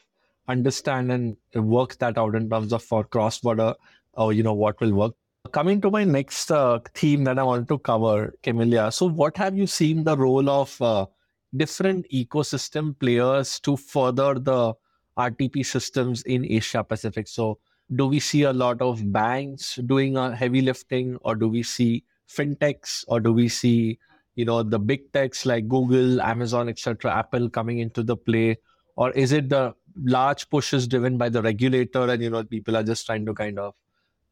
understand 0.47 1.11
and 1.11 1.37
work 1.55 1.97
that 1.97 2.17
out 2.17 2.35
in 2.35 2.49
terms 2.49 2.73
of 2.73 2.83
for 2.83 3.03
cross 3.03 3.39
border 3.39 3.73
or 4.13 4.33
you 4.33 4.43
know 4.43 4.53
what 4.53 4.79
will 4.79 4.93
work. 4.93 5.13
Coming 5.51 5.81
to 5.81 5.91
my 5.91 6.03
next 6.03 6.51
uh, 6.51 6.79
theme 6.93 7.23
that 7.25 7.37
I 7.37 7.43
want 7.43 7.67
to 7.67 7.77
cover, 7.77 8.33
Camelia. 8.43 8.91
So, 8.91 9.07
what 9.07 9.35
have 9.37 9.57
you 9.57 9.67
seen 9.67 10.03
the 10.03 10.15
role 10.15 10.49
of 10.49 10.81
uh, 10.81 11.05
different 11.55 12.05
ecosystem 12.11 12.97
players 12.99 13.59
to 13.61 13.77
further 13.77 14.35
the 14.35 14.73
RTP 15.17 15.65
systems 15.65 16.23
in 16.23 16.45
Asia 16.45 16.83
Pacific? 16.83 17.27
So, 17.27 17.59
do 17.95 18.07
we 18.07 18.19
see 18.19 18.43
a 18.43 18.53
lot 18.53 18.81
of 18.81 19.11
banks 19.11 19.75
doing 19.75 20.17
a 20.17 20.35
heavy 20.35 20.61
lifting, 20.61 21.17
or 21.21 21.35
do 21.35 21.47
we 21.47 21.63
see 21.63 22.03
fintechs, 22.27 23.03
or 23.07 23.19
do 23.19 23.33
we 23.33 23.47
see 23.49 23.99
you 24.35 24.45
know 24.45 24.63
the 24.63 24.79
big 24.79 25.11
techs 25.13 25.45
like 25.45 25.67
Google, 25.67 26.21
Amazon, 26.21 26.69
etc., 26.69 27.13
Apple 27.13 27.49
coming 27.49 27.79
into 27.79 28.01
the 28.01 28.17
play, 28.17 28.57
or 28.95 29.11
is 29.11 29.31
it 29.31 29.49
the 29.49 29.73
large 30.03 30.49
pushes 30.49 30.87
driven 30.87 31.17
by 31.17 31.29
the 31.29 31.41
regulator 31.41 32.09
and 32.09 32.21
you 32.21 32.29
know 32.29 32.43
people 32.43 32.75
are 32.75 32.83
just 32.83 33.05
trying 33.05 33.25
to 33.25 33.33
kind 33.33 33.59
of 33.59 33.73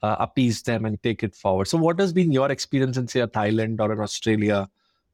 uh, 0.01 0.15
appease 0.19 0.61
them 0.63 0.85
and 0.85 1.01
take 1.03 1.23
it 1.23 1.35
forward 1.35 1.67
so 1.67 1.77
what 1.77 1.99
has 1.99 2.11
been 2.11 2.31
your 2.31 2.51
experience 2.51 2.97
in 2.97 3.07
say 3.07 3.19
a 3.19 3.27
thailand 3.27 3.79
or 3.79 3.93
in 3.93 3.99
australia 3.99 4.67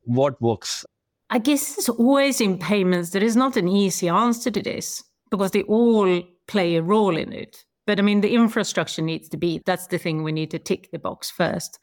what 0.04 0.42
works 0.42 0.86
i 1.30 1.38
guess 1.38 1.78
it's 1.78 1.90
always 1.90 2.42
in 2.42 2.58
payments 2.58 3.12
there 3.12 3.24
is 3.24 3.36
not 3.36 3.58
an 3.58 3.68
easy 3.68 4.10
answer 4.10 4.52
to 4.52 4.62
this 4.62 5.04
because 5.32 5.52
they 5.52 5.64
all 5.64 6.22
play 6.48 6.76
a 6.76 6.82
role 6.82 7.18
in 7.18 7.32
it 7.34 7.64
but 7.86 8.00
i 8.00 8.02
mean 8.02 8.22
the 8.22 8.34
infrastructure 8.34 9.02
needs 9.02 9.30
to 9.30 9.38
be 9.38 9.62
that's 9.66 9.88
the 9.88 9.98
thing 9.98 10.24
we 10.24 10.32
need 10.32 10.52
to 10.52 10.60
tick 10.60 10.90
the 10.92 11.00
box 11.00 11.30
first 11.30 11.80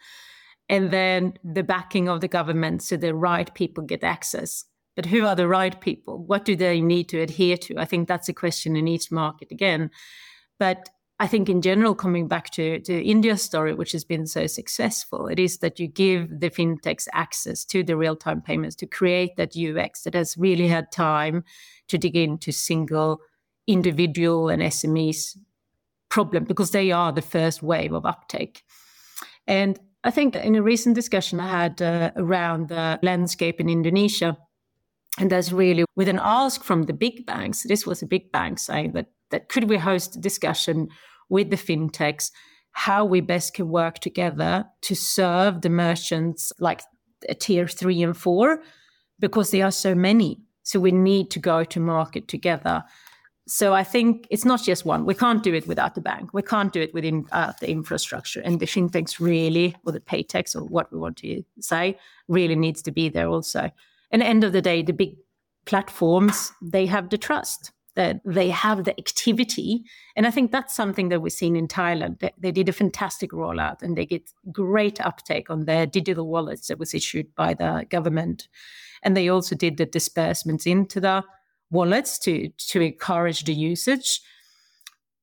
and 0.69 0.91
then 0.91 1.35
the 1.45 1.63
backing 1.63 2.09
of 2.09 2.21
the 2.21 2.29
government 2.29 2.83
so 2.83 2.97
the 2.97 3.15
right 3.15 3.55
people 3.55 3.85
get 3.85 4.03
access 4.03 4.65
but 4.97 5.07
who 5.07 5.27
are 5.27 5.35
the 5.35 5.49
right 5.49 5.79
people? 5.81 6.25
What 6.25 6.45
do 6.45 6.55
they 6.55 6.81
need 6.81 7.09
to 7.09 7.21
adhere 7.21 7.57
to? 7.59 7.79
I 7.79 7.85
think 7.85 8.07
that's 8.07 8.29
a 8.29 8.35
question 8.35 8.77
in 8.77 8.87
each 8.87 9.11
market 9.11 9.49
again. 9.51 9.91
But 10.59 10.89
I 11.21 11.29
think 11.29 11.49
in 11.49 11.63
general, 11.63 11.95
coming 11.95 12.27
back 12.27 12.51
to, 12.51 12.81
to 12.81 13.05
India's 13.05 13.43
story, 13.43 13.73
which 13.73 13.93
has 13.93 14.05
been 14.05 14.27
so 14.27 14.49
successful, 14.49 15.29
it 15.29 15.39
is 15.39 15.59
that 15.59 15.79
you 15.79 15.87
give 15.87 16.41
the 16.41 16.51
fintechs 16.51 17.07
access 17.13 17.65
to 17.67 17.85
the 17.85 17.97
real 17.97 18.17
time 18.17 18.41
payments 18.41 18.75
to 18.77 18.87
create 18.87 19.37
that 19.37 19.57
UX 19.57 20.03
that 20.03 20.15
has 20.15 20.37
really 20.37 20.67
had 20.67 20.91
time 20.91 21.45
to 21.89 21.99
dig 21.99 22.17
into 22.17 22.51
single 22.51 23.21
individual 23.67 24.49
and 24.49 24.61
SMEs 24.61 25.37
problem 26.09 26.45
because 26.45 26.73
they 26.73 26.91
are 26.91 27.13
the 27.13 27.23
first 27.23 27.63
wave 27.63 27.93
of 27.93 28.05
uptake. 28.05 28.63
And 29.47 29.79
I 30.03 30.11
think 30.11 30.37
in 30.37 30.55
a 30.55 30.63
recent 30.63 30.95
discussion 30.95 31.41
I 31.41 31.49
had 31.49 31.81
uh, 31.81 32.11
around 32.17 32.69
the 32.69 32.99
landscape 33.03 33.61
in 33.61 33.69
Indonesia, 33.69 34.37
and 35.19 35.31
that's 35.31 35.53
really 35.53 35.85
with 35.97 36.09
an 36.09 36.21
ask 36.23 36.63
from 36.65 36.85
the 36.85 36.93
big 36.93 37.25
banks. 37.25 37.63
This 37.63 37.87
was 37.87 38.03
a 38.03 38.07
big 38.07 38.33
bank 38.33 38.59
saying 38.59 38.93
that, 38.93 39.07
that 39.35 39.49
could 39.49 39.69
we 39.69 39.77
host 39.77 40.15
a 40.15 40.21
discussion 40.21 40.89
with 41.29 41.51
the 41.51 41.57
fintechs, 41.57 42.31
how 42.71 43.05
we 43.05 43.21
best 43.21 43.53
can 43.55 43.69
work 43.69 43.99
together 43.99 44.65
to 44.83 44.95
serve 44.95 45.61
the 45.61 45.69
merchants 45.69 46.53
like 46.61 46.83
tier 47.41 47.67
three 47.67 48.01
and 48.01 48.17
four, 48.17 48.63
because 49.19 49.51
there 49.51 49.65
are 49.65 49.73
so 49.73 49.93
many. 49.93 50.41
So 50.63 50.79
we 50.79 50.93
need 50.93 51.33
to 51.33 51.41
go 51.41 51.65
to 51.65 51.81
market 51.81 52.29
together. 52.29 52.85
So 53.49 53.75
I 53.75 53.83
think 53.83 54.29
it's 54.31 54.45
not 54.45 54.63
just 54.63 54.87
one. 54.87 55.05
We 55.05 55.15
can't 55.15 55.43
do 55.43 55.53
it 55.53 55.67
without 55.67 55.97
the 55.97 56.01
bank. 56.01 56.33
We 56.33 56.43
can't 56.43 56.73
do 56.73 56.81
it 56.81 56.95
within 56.95 57.27
uh, 57.33 57.53
the 57.61 57.69
infrastructure. 57.69 58.41
And 58.41 58.61
the 58.61 58.67
fintechs 58.67 59.19
really, 59.19 59.75
or 59.85 59.91
the 59.91 60.01
paytechs, 60.01 60.55
or 60.55 60.63
what 60.63 60.93
we 60.93 60.99
want 60.99 61.17
to 61.19 61.43
say, 61.59 61.99
really 62.29 62.55
needs 62.55 62.83
to 62.83 62.93
be 62.93 63.09
there 63.09 63.29
also. 63.29 63.71
And 64.13 64.23
the 64.23 64.27
end 64.27 64.45
of 64.45 64.53
the 64.53 64.63
day, 64.63 64.83
the 64.83 64.93
big 64.93 65.17
platforms, 65.67 66.53
they 66.63 66.87
have 66.87 67.11
the 67.11 67.19
trust 67.19 67.73
that 67.97 68.21
they 68.25 68.51
have 68.51 68.85
the 68.85 68.99
activity. 68.99 69.85
And 70.17 70.27
I 70.27 70.31
think 70.31 70.51
that's 70.51 70.75
something 70.75 71.09
that 71.11 71.21
we've 71.21 71.33
seen 71.33 71.57
in 71.57 71.69
Thailand. 71.69 72.19
They, 72.19 72.33
they, 72.39 72.53
did 72.53 72.69
a 72.69 72.73
fantastic 72.73 73.31
rollout 73.31 73.83
and 73.83 73.97
they 73.97 74.07
get 74.07 74.31
great 74.51 75.01
uptake 75.01 75.49
on 75.49 75.65
their 75.65 75.87
digital 75.87 76.27
wallets 76.27 76.69
that 76.69 76.79
was 76.79 76.95
issued 76.95 77.35
by 77.35 77.55
the 77.55 77.87
government. 77.91 78.49
And 79.03 79.17
they 79.17 79.29
also 79.29 79.55
did 79.55 79.77
the 79.77 79.87
disbursements 79.87 80.67
into 80.67 81.01
the 81.01 81.23
wallets 81.71 82.19
to, 82.21 82.49
to 82.49 82.81
encourage 82.81 83.45
the 83.45 83.55
usage. 83.55 84.21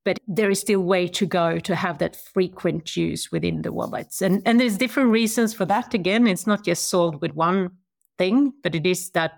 But 0.04 0.20
there 0.28 0.50
is 0.50 0.62
still 0.62 0.82
way 0.82 1.08
to 1.10 1.26
go 1.26 1.60
to 1.60 1.76
have 1.76 2.00
that 2.00 2.16
frequent 2.16 2.96
use 2.96 3.32
within 3.32 3.62
the 3.62 3.72
wallets. 3.72 4.22
And, 4.22 4.42
and 4.46 4.60
there's 4.60 4.78
different 4.78 5.12
reasons 5.12 5.54
for 5.54 5.66
that. 5.66 5.94
Again, 5.94 6.26
it's 6.26 6.48
not 6.48 6.66
just 6.66 6.90
solved 6.90 7.22
with 7.22 7.34
one 7.36 7.72
thing, 8.18 8.54
but 8.64 8.74
it 8.74 8.88
is 8.88 9.12
that 9.12 9.34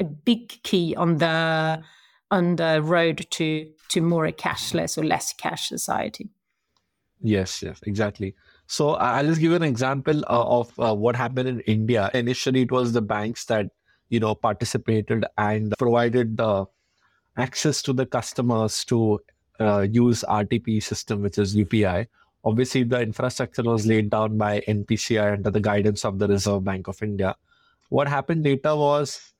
a 0.00 0.04
big 0.04 0.48
key 0.64 0.94
on 0.96 1.18
the 1.18 1.82
on 2.32 2.56
the 2.56 2.82
road 2.82 3.26
to 3.30 3.70
to 3.90 4.00
more 4.00 4.24
a 4.26 4.32
cashless 4.32 4.96
or 4.96 5.04
less 5.04 5.32
cash 5.34 5.68
society. 5.68 6.30
Yes, 7.20 7.62
yes, 7.62 7.78
exactly. 7.86 8.34
So 8.66 8.94
I'll 8.94 9.26
just 9.26 9.40
give 9.40 9.52
an 9.52 9.62
example 9.62 10.24
uh, 10.24 10.60
of 10.60 10.72
uh, 10.78 10.94
what 10.94 11.14
happened 11.14 11.48
in 11.48 11.60
India. 11.60 12.10
Initially, 12.14 12.62
it 12.62 12.72
was 12.72 12.92
the 12.92 13.02
banks 13.02 13.44
that 13.44 13.66
you 14.08 14.18
know 14.18 14.34
participated 14.34 15.26
and 15.36 15.74
provided 15.78 16.38
the 16.38 16.64
access 17.36 17.82
to 17.82 17.92
the 17.92 18.06
customers 18.06 18.84
to 18.86 19.20
uh, 19.60 19.80
use 19.80 20.24
RTP 20.28 20.82
system, 20.82 21.22
which 21.22 21.38
is 21.38 21.54
UPI. 21.54 22.06
Obviously, 22.44 22.82
the 22.82 23.00
infrastructure 23.00 23.62
was 23.62 23.86
laid 23.86 24.10
down 24.10 24.38
by 24.38 24.60
NPCI 24.66 25.34
under 25.34 25.50
the 25.50 25.60
guidance 25.60 26.04
of 26.04 26.18
the 26.18 26.26
Reserve 26.26 26.64
Bank 26.64 26.88
of 26.88 27.00
India. 27.02 27.36
What 27.90 28.08
happened 28.08 28.42
later 28.44 28.74
was 28.74 29.31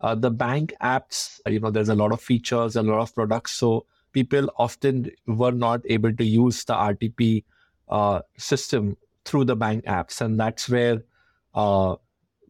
uh, 0.00 0.14
the 0.14 0.30
bank 0.30 0.74
apps, 0.80 1.40
you 1.46 1.60
know, 1.60 1.70
there's 1.70 1.88
a 1.88 1.94
lot 1.94 2.12
of 2.12 2.20
features, 2.20 2.76
a 2.76 2.82
lot 2.82 3.00
of 3.00 3.14
products. 3.14 3.52
So 3.52 3.86
people 4.12 4.50
often 4.56 5.10
were 5.26 5.52
not 5.52 5.80
able 5.86 6.12
to 6.14 6.24
use 6.24 6.64
the 6.64 6.74
RTP 6.74 7.44
uh, 7.88 8.20
system 8.36 8.96
through 9.24 9.44
the 9.44 9.56
bank 9.56 9.84
apps. 9.84 10.20
And 10.20 10.38
that's 10.38 10.68
where 10.68 11.02
uh, 11.54 11.96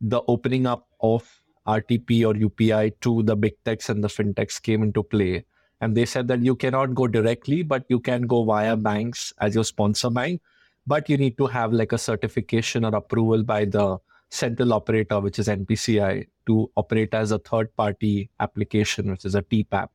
the 0.00 0.22
opening 0.28 0.66
up 0.66 0.88
of 1.00 1.42
RTP 1.66 2.26
or 2.26 2.34
UPI 2.34 2.94
to 3.00 3.22
the 3.22 3.36
big 3.36 3.54
techs 3.64 3.88
and 3.88 4.02
the 4.02 4.08
fintechs 4.08 4.60
came 4.60 4.82
into 4.82 5.02
play. 5.02 5.44
And 5.80 5.96
they 5.96 6.06
said 6.06 6.28
that 6.28 6.40
you 6.40 6.56
cannot 6.56 6.94
go 6.94 7.06
directly, 7.06 7.62
but 7.62 7.84
you 7.88 8.00
can 8.00 8.22
go 8.22 8.44
via 8.44 8.76
banks 8.76 9.32
as 9.38 9.54
your 9.54 9.64
sponsor 9.64 10.10
bank. 10.10 10.40
But 10.86 11.08
you 11.08 11.16
need 11.16 11.36
to 11.38 11.46
have 11.46 11.72
like 11.72 11.92
a 11.92 11.98
certification 11.98 12.84
or 12.84 12.94
approval 12.94 13.42
by 13.42 13.66
the 13.66 13.98
central 14.30 14.72
operator, 14.72 15.20
which 15.20 15.38
is 15.38 15.48
NPCI, 15.48 16.26
to 16.48 16.70
operate 16.76 17.14
as 17.14 17.30
a 17.30 17.38
third 17.38 17.74
party 17.76 18.30
application, 18.40 19.10
which 19.10 19.24
is 19.24 19.36
a 19.36 19.42
TPAP. 19.42 19.88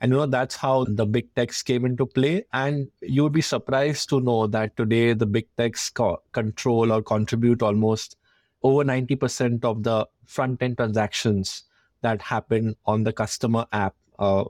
And 0.00 0.12
you 0.12 0.18
know, 0.18 0.26
that's 0.26 0.56
how 0.56 0.84
the 0.84 1.06
big 1.06 1.34
techs 1.34 1.62
came 1.62 1.84
into 1.84 2.06
play. 2.06 2.44
And 2.52 2.88
you 3.00 3.22
would 3.24 3.32
be 3.32 3.40
surprised 3.40 4.08
to 4.10 4.20
know 4.20 4.46
that 4.48 4.76
today 4.76 5.12
the 5.12 5.26
big 5.26 5.46
techs 5.56 5.90
co- 5.90 6.22
control 6.32 6.92
or 6.92 7.02
contribute 7.02 7.62
almost 7.62 8.16
over 8.62 8.84
90% 8.84 9.64
of 9.64 9.82
the 9.82 10.06
front 10.26 10.62
end 10.62 10.76
transactions 10.76 11.64
that 12.02 12.22
happen 12.22 12.76
on 12.86 13.04
the 13.04 13.12
customer 13.12 13.66
app 13.72 13.94
uh, 14.18 14.44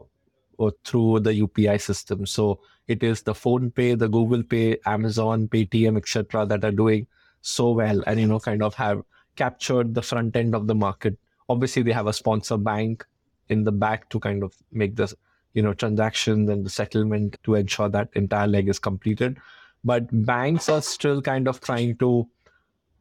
or 0.58 0.72
through 0.84 1.20
the 1.20 1.32
UPI 1.32 1.80
system. 1.80 2.26
So 2.26 2.60
it 2.88 3.02
is 3.02 3.22
the 3.22 3.32
PhonePe, 3.32 3.98
the 3.98 4.08
Google 4.08 4.42
Pay, 4.42 4.78
Amazon, 4.86 5.48
Paytm, 5.48 5.96
etc., 5.96 6.46
that 6.46 6.64
are 6.64 6.72
doing 6.72 7.06
so 7.40 7.70
well 7.70 8.02
and 8.06 8.18
you 8.18 8.26
know 8.26 8.40
kind 8.40 8.62
of 8.62 8.74
have 8.74 9.02
captured 9.36 9.94
the 9.94 10.02
front 10.02 10.36
end 10.36 10.54
of 10.54 10.66
the 10.66 10.74
market. 10.74 11.16
Obviously, 11.48 11.82
they 11.82 11.92
have 11.92 12.06
a 12.06 12.12
sponsor 12.12 12.56
bank 12.56 13.06
in 13.48 13.64
the 13.64 13.72
back 13.72 14.08
to 14.10 14.20
kind 14.20 14.42
of 14.42 14.54
make 14.70 14.96
the 14.96 15.12
you 15.54 15.62
know, 15.62 15.72
transactions 15.74 16.48
and 16.48 16.64
the 16.64 16.70
settlement 16.70 17.36
to 17.42 17.54
ensure 17.54 17.88
that 17.88 18.08
entire 18.14 18.46
leg 18.46 18.68
is 18.68 18.78
completed. 18.78 19.38
But 19.84 20.06
banks 20.24 20.68
are 20.68 20.82
still 20.82 21.22
kind 21.22 21.48
of 21.48 21.60
trying 21.60 21.96
to 21.96 22.28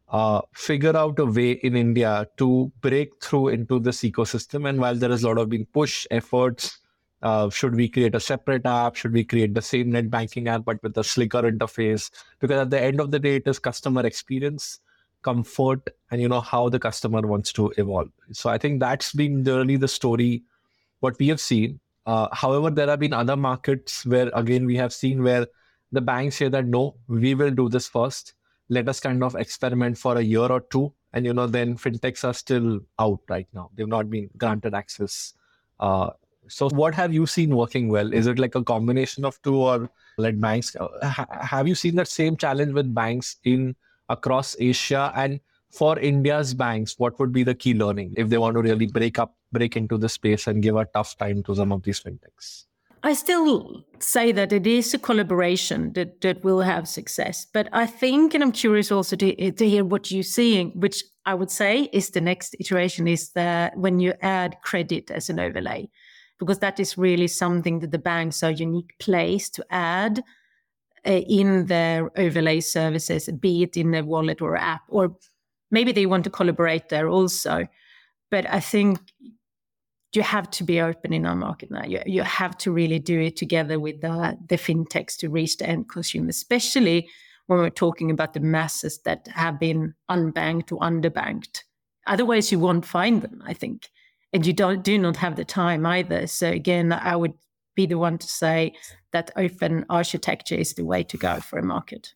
uh, 0.10 0.42
figure 0.54 0.96
out 0.96 1.20
a 1.20 1.26
way 1.26 1.52
in 1.52 1.76
India 1.76 2.28
to 2.38 2.72
break 2.82 3.22
through 3.22 3.50
into 3.50 3.80
this 3.80 4.02
ecosystem. 4.02 4.68
And 4.70 4.80
while 4.80 4.96
there 4.96 5.12
is 5.12 5.24
a 5.24 5.28
lot 5.28 5.40
of 5.40 5.50
being 5.50 5.66
push 5.66 6.08
efforts, 6.10 6.80
uh, 7.22 7.50
should 7.50 7.76
we 7.76 7.90
create 7.90 8.16
a 8.16 8.20
separate 8.20 8.66
app? 8.66 8.96
Should 8.96 9.14
we 9.14 9.24
create 9.24 9.54
the 9.54 9.62
same 9.62 9.92
net 9.92 10.10
banking 10.10 10.48
app 10.48 10.66
but 10.66 10.82
with 10.82 10.98
a 10.98 11.04
slicker 11.04 11.42
interface? 11.42 12.10
Because 12.40 12.62
at 12.62 12.70
the 12.70 12.82
end 12.82 13.00
of 13.00 13.12
the 13.12 13.20
day, 13.20 13.36
it 13.36 13.48
is 13.48 13.60
customer 13.60 14.06
experience, 14.06 14.80
comfort, 15.28 15.90
and 16.12 16.22
you 16.22 16.30
know 16.34 16.42
how 16.42 16.70
the 16.70 16.80
customer 16.80 17.22
wants 17.34 17.54
to 17.60 17.72
evolve. 17.78 18.10
So 18.32 18.50
I 18.50 18.58
think 18.58 18.80
that's 18.80 19.14
been 19.14 19.44
really 19.44 19.78
the 19.78 19.88
story 19.88 20.44
what 21.00 21.20
we 21.20 21.28
have 21.30 21.42
seen. 21.42 21.80
Uh, 22.06 22.28
however, 22.32 22.70
there 22.70 22.88
have 22.88 23.00
been 23.00 23.14
other 23.14 23.36
markets 23.36 24.06
where 24.06 24.32
again 24.44 24.66
we 24.66 24.78
have 24.84 24.94
seen 24.94 25.24
where 25.24 25.48
the 25.92 26.02
banks 26.02 26.38
say 26.38 26.50
that 26.50 26.66
no, 26.66 26.96
we 27.08 27.34
will 27.36 27.52
do 27.52 27.70
this 27.70 27.88
first. 27.88 28.34
Let 28.70 28.90
us 28.90 29.00
kind 29.00 29.24
of 29.24 29.36
experiment 29.36 29.98
for 29.98 30.18
a 30.18 30.22
year 30.22 30.48
or 30.58 30.62
two 30.62 30.94
and 31.14 31.26
you 31.26 31.34
know 31.34 31.48
then 31.48 31.76
fintechs 31.78 32.24
are 32.24 32.34
still 32.34 32.80
out 33.00 33.20
right 33.30 33.48
now. 33.54 33.70
They've 33.76 33.88
not 33.88 34.10
been 34.10 34.30
granted 34.38 34.74
access. 34.74 35.34
Uh, 35.80 36.12
so 36.48 36.70
what 36.70 36.96
have 36.96 37.14
you 37.14 37.26
seen 37.26 37.56
working 37.56 37.90
well? 37.90 38.14
Is 38.14 38.28
it 38.28 38.40
like 38.40 38.56
a 38.56 38.64
combination 38.64 39.26
of 39.26 39.42
two 39.42 39.56
or 39.56 39.90
like 40.18 40.40
banks? 40.40 40.76
Uh, 40.76 41.08
ha- 41.08 41.28
have 41.42 41.68
you 41.68 41.76
seen 41.76 41.96
that 41.96 42.08
same 42.08 42.38
challenge 42.38 42.74
with 42.74 42.94
banks 42.94 43.38
in 43.44 43.76
across 44.10 44.56
asia 44.60 45.12
and 45.16 45.40
for 45.70 46.00
india's 46.00 46.54
banks 46.54 46.96
what 46.98 47.20
would 47.20 47.32
be 47.32 47.44
the 47.44 47.56
key 47.56 47.74
learning 47.74 48.14
if 48.18 48.30
they 48.30 48.38
want 48.38 48.56
to 48.56 48.62
really 48.62 48.88
break 48.88 49.20
up 49.20 49.36
break 49.52 49.76
into 49.76 49.98
the 49.98 50.10
space 50.10 50.48
and 50.48 50.64
give 50.64 50.76
a 50.76 50.86
tough 50.94 51.18
time 51.18 51.44
to 51.44 51.56
some 51.56 51.72
of 51.72 51.84
these 51.84 52.00
fintechs 52.00 52.68
I 53.04 53.14
still 53.14 53.86
say 54.00 54.32
that 54.32 54.52
it 54.52 54.66
is 54.66 54.94
a 54.94 54.98
collaboration 54.98 55.94
that, 55.94 56.22
that 56.22 56.44
will 56.44 56.62
have 56.62 56.88
success. 56.88 57.46
But 57.54 57.70
I 57.72 57.86
think, 57.86 58.34
and 58.34 58.44
I'm 58.44 58.52
curious 58.52 58.92
also 58.92 59.16
to, 59.16 59.52
to 59.52 59.70
hear 59.70 59.86
what 59.86 60.12
you're 60.12 60.24
seeing, 60.24 60.72
which 60.72 61.04
I 61.26 61.34
would 61.34 61.52
say 61.52 61.90
is 61.94 62.10
the 62.10 62.22
next 62.22 62.56
iteration 62.60 63.08
is 63.08 63.32
that 63.32 63.78
when 63.78 64.00
you 64.00 64.14
add 64.22 64.58
credit 64.64 65.12
as 65.12 65.30
an 65.30 65.40
overlay, 65.40 65.90
because 66.40 66.60
that 66.60 66.80
is 66.80 66.98
really 66.98 67.28
something 67.28 67.80
that 67.80 67.92
the 67.92 68.00
banks 68.00 68.44
are 68.44 68.52
unique 68.52 68.96
place 69.00 69.50
to 69.52 69.66
add 69.70 70.24
Eh, 71.08 71.24
in 71.26 71.68
their 71.68 72.12
overlay 72.20 72.60
services, 72.60 73.30
be 73.40 73.64
it 73.64 73.78
in 73.78 73.96
a 73.96 74.04
wallet 74.04 74.42
or 74.42 74.58
app, 74.58 74.82
or 74.90 75.16
maybe 75.72 75.94
they 75.94 76.06
want 76.06 76.26
to 76.26 76.30
collaborate 76.30 76.90
there 76.90 77.08
also. 77.08 77.66
But 78.30 78.46
I 78.50 78.60
think 78.60 79.00
you 80.14 80.22
have 80.22 80.50
to 80.52 80.66
be 80.66 80.82
open 80.82 81.14
in 81.14 81.26
our 81.26 81.36
market 81.36 81.72
now. 81.72 81.86
You, 81.86 82.02
you 82.06 82.24
have 82.24 82.58
to 82.58 82.74
really 82.74 83.00
do 83.00 83.22
it 83.22 83.38
together 83.38 83.80
with 83.80 84.02
the, 84.02 84.38
the 84.50 84.58
fintechs 84.58 85.16
to 85.20 85.30
reach 85.30 85.56
the 85.56 85.70
end 85.70 85.88
consumer, 85.88 86.28
especially 86.28 87.08
when 87.46 87.60
we're 87.60 87.70
talking 87.70 88.12
about 88.12 88.34
the 88.34 88.42
masses 88.42 89.00
that 89.06 89.28
have 89.28 89.62
been 89.62 89.94
unbanked 90.12 90.74
or 90.74 90.80
underbanked. 90.82 91.64
Otherwise, 92.06 92.52
you 92.52 92.60
won't 92.60 92.86
find 92.86 93.22
them, 93.22 93.42
I 93.46 93.54
think. 93.54 93.88
And 94.34 94.46
you 94.46 94.52
don't 94.52 94.84
do 94.84 94.98
not 94.98 95.16
have 95.16 95.38
the 95.38 95.46
time 95.46 95.86
either. 95.86 96.28
So 96.28 96.50
again, 96.50 96.92
I 96.92 97.16
would 97.16 97.34
be 97.78 97.86
the 97.86 97.98
one 97.98 98.18
to 98.18 98.28
say 98.28 98.74
that 99.14 99.32
open 99.38 99.86
architecture 99.90 100.56
is 100.56 100.74
the 100.74 100.84
way 100.84 101.04
to 101.04 101.16
go 101.16 101.40
for 101.40 101.60
a 101.60 101.64
market. 101.64 102.14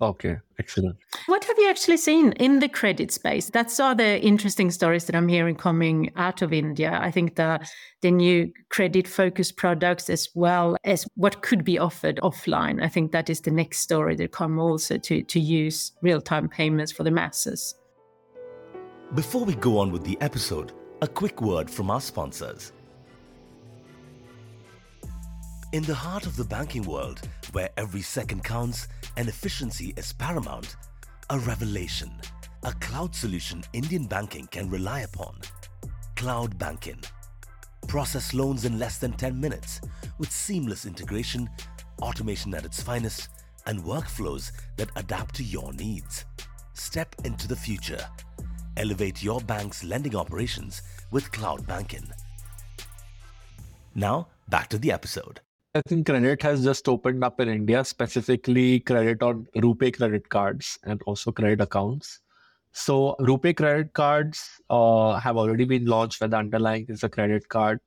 Okay, 0.00 0.36
excellent. 0.60 0.96
What 1.26 1.44
have 1.44 1.58
you 1.58 1.68
actually 1.68 1.96
seen 1.96 2.30
in 2.32 2.60
the 2.60 2.68
credit 2.68 3.10
space? 3.10 3.50
That's 3.50 3.80
all 3.80 3.96
the 3.96 4.20
interesting 4.22 4.70
stories 4.70 5.06
that 5.06 5.16
I'm 5.16 5.26
hearing 5.26 5.56
coming 5.56 6.12
out 6.14 6.40
of 6.40 6.52
India. 6.52 6.96
I 7.02 7.10
think 7.10 7.34
the 7.34 7.58
the 8.00 8.12
new 8.12 8.52
credit 8.68 9.08
focused 9.08 9.56
products 9.56 10.08
as 10.08 10.28
well 10.36 10.76
as 10.84 11.04
what 11.16 11.42
could 11.42 11.64
be 11.64 11.80
offered 11.80 12.20
offline. 12.22 12.80
I 12.80 12.88
think 12.88 13.10
that 13.10 13.28
is 13.28 13.40
the 13.40 13.50
next 13.50 13.80
story 13.80 14.14
that 14.16 14.30
come 14.30 14.60
also 14.60 14.98
to, 14.98 15.22
to 15.22 15.40
use 15.40 15.90
real-time 16.00 16.48
payments 16.48 16.92
for 16.92 17.02
the 17.02 17.10
masses. 17.10 17.74
Before 19.14 19.44
we 19.44 19.56
go 19.56 19.78
on 19.78 19.90
with 19.90 20.04
the 20.04 20.16
episode, 20.20 20.72
a 21.02 21.08
quick 21.08 21.42
word 21.42 21.68
from 21.68 21.90
our 21.90 22.00
sponsors. 22.00 22.72
In 25.72 25.82
the 25.82 25.94
heart 25.94 26.24
of 26.24 26.34
the 26.34 26.44
banking 26.44 26.82
world, 26.84 27.20
where 27.52 27.68
every 27.76 28.00
second 28.00 28.42
counts 28.42 28.88
and 29.18 29.28
efficiency 29.28 29.92
is 29.98 30.14
paramount, 30.14 30.76
a 31.28 31.38
revelation, 31.40 32.10
a 32.62 32.72
cloud 32.80 33.14
solution 33.14 33.62
Indian 33.74 34.06
banking 34.06 34.46
can 34.46 34.70
rely 34.70 35.00
upon. 35.00 35.36
CloudBankin. 36.16 37.04
Process 37.86 38.32
loans 38.32 38.64
in 38.64 38.78
less 38.78 38.96
than 38.96 39.12
10 39.12 39.38
minutes 39.38 39.82
with 40.16 40.32
seamless 40.32 40.86
integration, 40.86 41.50
automation 42.00 42.54
at 42.54 42.64
its 42.64 42.82
finest, 42.82 43.28
and 43.66 43.84
workflows 43.84 44.52
that 44.78 44.88
adapt 44.96 45.34
to 45.34 45.44
your 45.44 45.74
needs. 45.74 46.24
Step 46.72 47.14
into 47.24 47.46
the 47.46 47.54
future. 47.54 48.08
Elevate 48.78 49.22
your 49.22 49.42
bank's 49.42 49.84
lending 49.84 50.16
operations 50.16 50.80
with 51.10 51.30
CloudBankin. 51.30 52.10
Now, 53.94 54.28
back 54.48 54.68
to 54.70 54.78
the 54.78 54.92
episode. 54.92 55.40
I 55.74 55.82
think 55.86 56.06
credit 56.06 56.42
has 56.42 56.64
just 56.64 56.88
opened 56.88 57.22
up 57.22 57.40
in 57.40 57.48
India, 57.48 57.84
specifically 57.84 58.80
credit 58.80 59.22
on 59.22 59.46
RuPay 59.56 59.96
credit 59.96 60.28
cards 60.28 60.78
and 60.84 61.00
also 61.02 61.30
credit 61.30 61.60
accounts. 61.60 62.20
So 62.72 63.16
RuPay 63.20 63.56
credit 63.56 63.92
cards 63.92 64.60
uh, 64.70 65.18
have 65.20 65.36
already 65.36 65.64
been 65.64 65.86
launched 65.86 66.20
where 66.20 66.28
the 66.28 66.36
underlying 66.36 66.86
is 66.88 67.04
a 67.04 67.08
credit 67.08 67.48
card, 67.48 67.80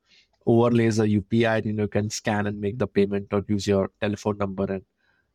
overlays 0.45 0.99
a 0.99 1.07
UPI, 1.07 1.65
and 1.65 1.79
you 1.79 1.87
can 1.87 2.09
scan 2.09 2.47
and 2.47 2.59
make 2.59 2.77
the 2.77 2.87
payment 2.87 3.27
or 3.31 3.43
use 3.47 3.67
your 3.67 3.89
telephone 3.99 4.37
number 4.37 4.65
and 4.65 4.83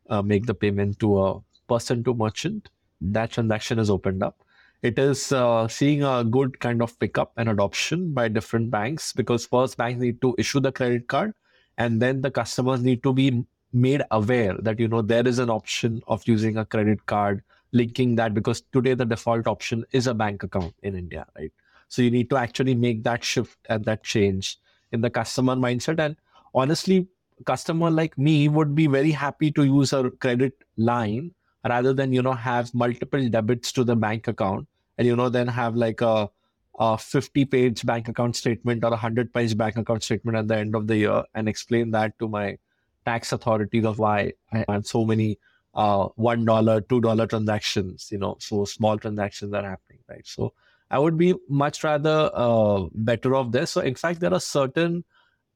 uh, 0.08 0.22
make 0.22 0.46
the 0.46 0.54
payment 0.54 0.98
to 1.00 1.22
a 1.22 1.40
person 1.68 2.04
to 2.04 2.14
merchant. 2.14 2.70
That 3.00 3.32
transaction 3.32 3.78
is 3.78 3.90
opened 3.90 4.22
up. 4.22 4.42
It 4.82 4.98
is 4.98 5.32
uh, 5.32 5.68
seeing 5.68 6.04
a 6.04 6.22
good 6.22 6.60
kind 6.60 6.80
of 6.80 6.98
pickup 6.98 7.32
and 7.36 7.48
adoption 7.48 8.12
by 8.14 8.28
different 8.28 8.70
banks 8.70 9.12
because 9.12 9.46
first 9.46 9.76
banks 9.76 10.00
need 10.00 10.20
to 10.22 10.34
issue 10.38 10.60
the 10.60 10.72
credit 10.72 11.08
card 11.08 11.34
and 11.78 12.00
then 12.00 12.20
the 12.22 12.30
customers 12.30 12.82
need 12.82 13.02
to 13.02 13.12
be 13.12 13.44
made 13.72 14.02
aware 14.10 14.54
that 14.58 14.78
you 14.78 14.88
know 14.88 15.02
there 15.02 15.26
is 15.26 15.38
an 15.38 15.50
option 15.50 16.02
of 16.06 16.26
using 16.26 16.56
a 16.56 16.64
credit 16.64 17.04
card 17.06 17.42
linking 17.72 18.14
that 18.16 18.32
because 18.32 18.62
today 18.72 18.94
the 18.94 19.04
default 19.04 19.46
option 19.46 19.84
is 19.92 20.06
a 20.06 20.14
bank 20.14 20.42
account 20.42 20.74
in 20.82 20.96
india 20.96 21.26
right? 21.36 21.52
So 21.88 22.02
you 22.02 22.10
need 22.10 22.30
to 22.30 22.36
actually 22.36 22.74
make 22.74 23.04
that 23.04 23.22
shift 23.22 23.58
and 23.68 23.84
that 23.84 24.02
change 24.02 24.58
in 24.92 25.00
the 25.02 25.10
customer 25.10 25.54
mindset. 25.54 26.00
And 26.00 26.16
honestly 26.54 27.08
customer 27.44 27.90
like 27.90 28.16
me 28.16 28.48
would 28.48 28.74
be 28.74 28.86
very 28.86 29.10
happy 29.10 29.50
to 29.52 29.64
use 29.64 29.92
a 29.92 30.10
credit 30.10 30.54
line 30.76 31.32
rather 31.68 31.92
than 31.92 32.12
you 32.12 32.22
know 32.22 32.32
have 32.32 32.72
multiple 32.74 33.28
debits 33.28 33.72
to 33.72 33.84
the 33.84 33.94
bank 33.94 34.26
account 34.26 34.66
and 34.96 35.06
you 35.06 35.14
know 35.14 35.28
then 35.28 35.46
have 35.46 35.76
like 35.76 36.00
a 36.00 36.30
a 36.78 36.98
50 36.98 37.44
page 37.46 37.86
bank 37.86 38.08
account 38.08 38.36
statement 38.36 38.84
or 38.84 38.88
a 38.88 38.90
100 38.90 39.32
page 39.32 39.56
bank 39.56 39.76
account 39.76 40.02
statement 40.02 40.36
at 40.36 40.48
the 40.48 40.56
end 40.56 40.74
of 40.74 40.86
the 40.86 40.96
year 40.96 41.24
and 41.34 41.48
explain 41.48 41.90
that 41.92 42.18
to 42.18 42.28
my 42.28 42.58
tax 43.04 43.32
authorities 43.32 43.84
of 43.84 43.98
why 43.98 44.32
I 44.52 44.64
have 44.68 44.86
so 44.86 45.04
many 45.04 45.38
uh, 45.74 46.08
$1, 46.18 46.44
$2 46.46 47.28
transactions, 47.28 48.08
you 48.10 48.18
know, 48.18 48.36
so 48.40 48.64
small 48.64 48.98
transactions 48.98 49.52
are 49.52 49.62
happening, 49.62 50.00
right? 50.08 50.26
So 50.26 50.52
I 50.90 50.98
would 50.98 51.18
be 51.18 51.34
much 51.48 51.84
rather 51.84 52.30
uh, 52.32 52.84
better 52.94 53.34
off 53.34 53.52
this. 53.52 53.72
So 53.72 53.80
in 53.80 53.94
fact, 53.94 54.20
there 54.20 54.32
are 54.32 54.40
certain 54.40 55.04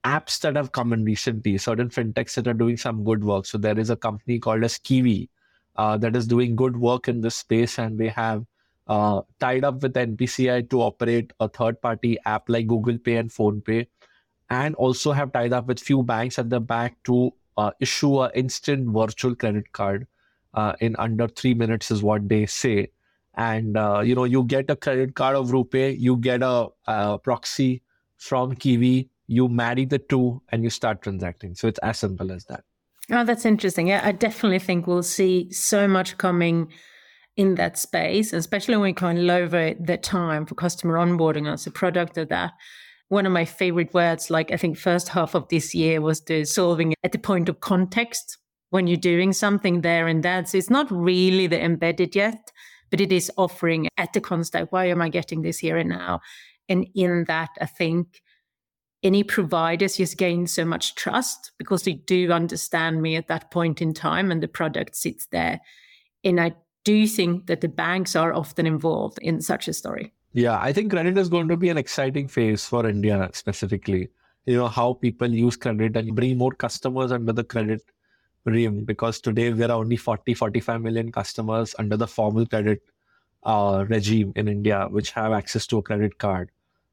apps 0.05 0.41
that 0.41 0.57
have 0.57 0.73
come 0.73 0.93
in 0.93 1.05
recently, 1.05 1.59
certain 1.59 1.89
fintechs 1.89 2.35
that 2.35 2.49
are 2.49 2.55
doing 2.55 2.77
some 2.77 3.05
good 3.05 3.25
work. 3.25 3.47
So 3.47 3.59
there 3.59 3.79
is 3.79 3.91
a 3.91 3.97
company 3.97 4.39
called 4.39 4.65
as 4.65 4.79
Kiwi 4.79 5.29
uh, 5.77 5.97
that 5.99 6.17
is 6.17 6.27
doing 6.27 6.57
good 6.57 6.77
work 6.77 7.09
in 7.09 7.21
this 7.21 7.37
space 7.37 7.79
and 7.79 7.99
they 7.99 8.09
have 8.09 8.45
uh, 8.91 9.23
tied 9.39 9.65
up 9.65 9.83
with 9.83 9.95
NPCI 9.95 10.69
to 10.69 10.83
operate 10.83 11.33
a 11.39 11.49
third 11.49 11.81
party 11.81 12.19
app 12.27 12.49
like 12.49 12.67
Google 12.67 12.99
Pay 12.99 13.17
and 13.17 13.31
PhonePe, 13.31 13.87
and 14.51 14.75
also 14.75 15.13
have 15.13 15.33
tied 15.33 15.53
up 15.53 15.69
with 15.69 15.79
few 15.79 16.03
banks 16.03 16.41
at 16.41 16.51
the 16.51 16.61
back 16.61 16.97
to 17.05 17.33
uh, 17.57 17.71
issue 17.79 18.21
an 18.21 18.33
instant 18.35 18.89
virtual 18.89 19.37
credit 19.37 19.71
card 19.73 20.09
uh, 20.55 20.73
in 20.81 20.97
under 20.99 21.29
three 21.29 21.55
minutes, 21.55 21.93
is 21.93 22.03
what 22.03 22.29
they 22.29 22.47
say. 22.47 22.89
And 23.35 23.77
uh, 23.77 24.01
you 24.01 24.17
know, 24.17 24.25
you 24.25 24.43
get 24.43 24.69
a 24.69 24.77
credit 24.77 25.15
card 25.15 25.37
of 25.37 25.51
RuPay, 25.51 25.99
you 25.99 26.17
get 26.17 26.43
a, 26.43 26.67
a 26.89 27.19
proxy 27.19 27.83
from 28.17 28.57
Kiwi, 28.57 29.09
you 29.29 29.49
marry 29.49 29.85
the 29.85 30.01
two, 30.01 30.43
and 30.49 30.65
you 30.65 30.71
start 30.71 31.01
transacting. 31.01 31.55
So 31.55 31.69
it's 31.69 31.79
as 31.79 32.01
simple 32.01 32.33
as 32.33 32.45
that. 32.47 32.65
Oh, 33.13 33.25
that's 33.25 33.45
interesting. 33.45 33.87
Yeah, 33.87 34.01
I 34.03 34.11
definitely 34.11 34.59
think 34.59 34.89
we'll 34.89 35.05
see 35.05 35.53
so 35.53 35.87
much 35.87 36.19
coming 36.19 36.73
in 37.37 37.55
that 37.57 37.79
space, 37.79 38.33
especially 38.33 38.77
when 38.77 38.85
we 38.85 38.93
can 38.93 39.27
lower 39.27 39.75
the 39.75 39.97
time 39.97 40.47
for 40.47 40.55
customer 40.55 40.95
onboarding 40.95 41.51
as 41.51 41.67
a 41.67 41.71
product 41.71 42.19
of 42.19 42.29
that. 42.29 42.53
One 43.09 43.27
of 43.27 43.33
my 43.33 43.45
favorite 43.45 43.93
words, 43.95 44.31
like 44.31 44.53
I 44.53 44.57
think 44.57 44.77
first 44.77 45.09
half 45.09 45.35
of 45.35 45.49
this 45.49 45.75
year, 45.75 46.01
was 46.01 46.21
the 46.21 46.45
solving 46.45 46.95
at 47.03 47.13
the 47.13 47.19
point 47.19 47.49
of 47.49 47.61
context 47.61 48.39
when 48.71 48.87
you're 48.87 48.97
doing 48.97 49.33
something 49.33 49.81
there 49.81 50.07
and 50.07 50.23
that. 50.23 50.49
So 50.49 50.59
it's 50.59 50.71
not 50.71 50.91
really 50.91 51.47
the 51.47 51.61
embedded 51.61 52.15
yet, 52.15 52.53
but 52.91 53.01
it 53.01 53.13
is 53.13 53.31
offering 53.37 53.89
at 53.97 54.13
the 54.13 54.21
context. 54.21 54.73
Why 54.73 54.87
am 54.87 55.03
I 55.03 55.09
getting 55.09 55.43
this 55.43 55.59
here 55.59 55.77
and 55.77 55.89
now? 55.89 56.21
And 56.69 56.87
in 56.95 57.25
that, 57.27 57.51
I 57.61 57.67
think 57.67 58.23
any 59.03 59.25
providers 59.25 59.97
just 59.97 60.19
gain 60.19 60.47
so 60.47 60.65
much 60.65 60.95
trust 60.95 61.53
because 61.59 61.83
they 61.83 61.95
do 61.95 62.31
understand 62.31 63.03
me 63.03 63.17
at 63.17 63.29
that 63.29 63.51
point 63.51 63.81
in 63.81 63.95
time 63.95 64.31
and 64.31 64.43
the 64.43 64.49
product 64.49 64.95
sits 64.95 65.27
there. 65.33 65.61
And 66.23 66.41
I 66.41 66.55
do 66.85 66.93
you 66.93 67.07
think 67.07 67.47
that 67.47 67.61
the 67.61 67.69
banks 67.69 68.17
are 68.17 68.33
often 68.33 68.67
involved 68.67 69.19
in 69.21 69.41
such 69.41 69.69
a 69.69 69.73
story. 69.73 70.13
Yeah, 70.33 70.59
I 70.61 70.73
think 70.73 70.91
credit 70.93 71.19
is 71.19 71.29
going 71.29 71.49
to 71.49 71.57
be 71.57 71.69
an 71.69 71.77
exciting 71.77 72.29
phase 72.29 72.65
for 72.65 72.89
India 72.89 73.31
specifically. 73.33 74.09
You 74.47 74.57
know, 74.57 74.69
how 74.69 74.95
people 74.95 75.29
use 75.29 75.57
credit 75.57 75.97
and 75.97 76.15
bring 76.15 76.39
more 76.39 76.53
customers 76.53 77.13
under 77.13 77.33
the 77.33 77.45
credit 77.45 77.83
regime 78.45 78.85
because 78.85 79.21
today 79.21 79.51
there 79.51 79.71
are 79.71 79.79
only 79.79 79.97
40, 79.97 80.35
45 80.35 80.81
million 80.81 81.13
customers 81.13 81.75
under 81.79 81.97
the 81.97 82.07
formal 82.07 82.47
credit 82.47 82.81
uh, 83.43 83.85
regime 83.89 84.33
in 84.37 84.49
India, 84.49 84.87
which 84.91 85.11
have 85.11 85.33
access 85.33 85.67
to 85.67 85.79
a 85.79 85.83
credit 85.83 86.19
card, 86.19 86.51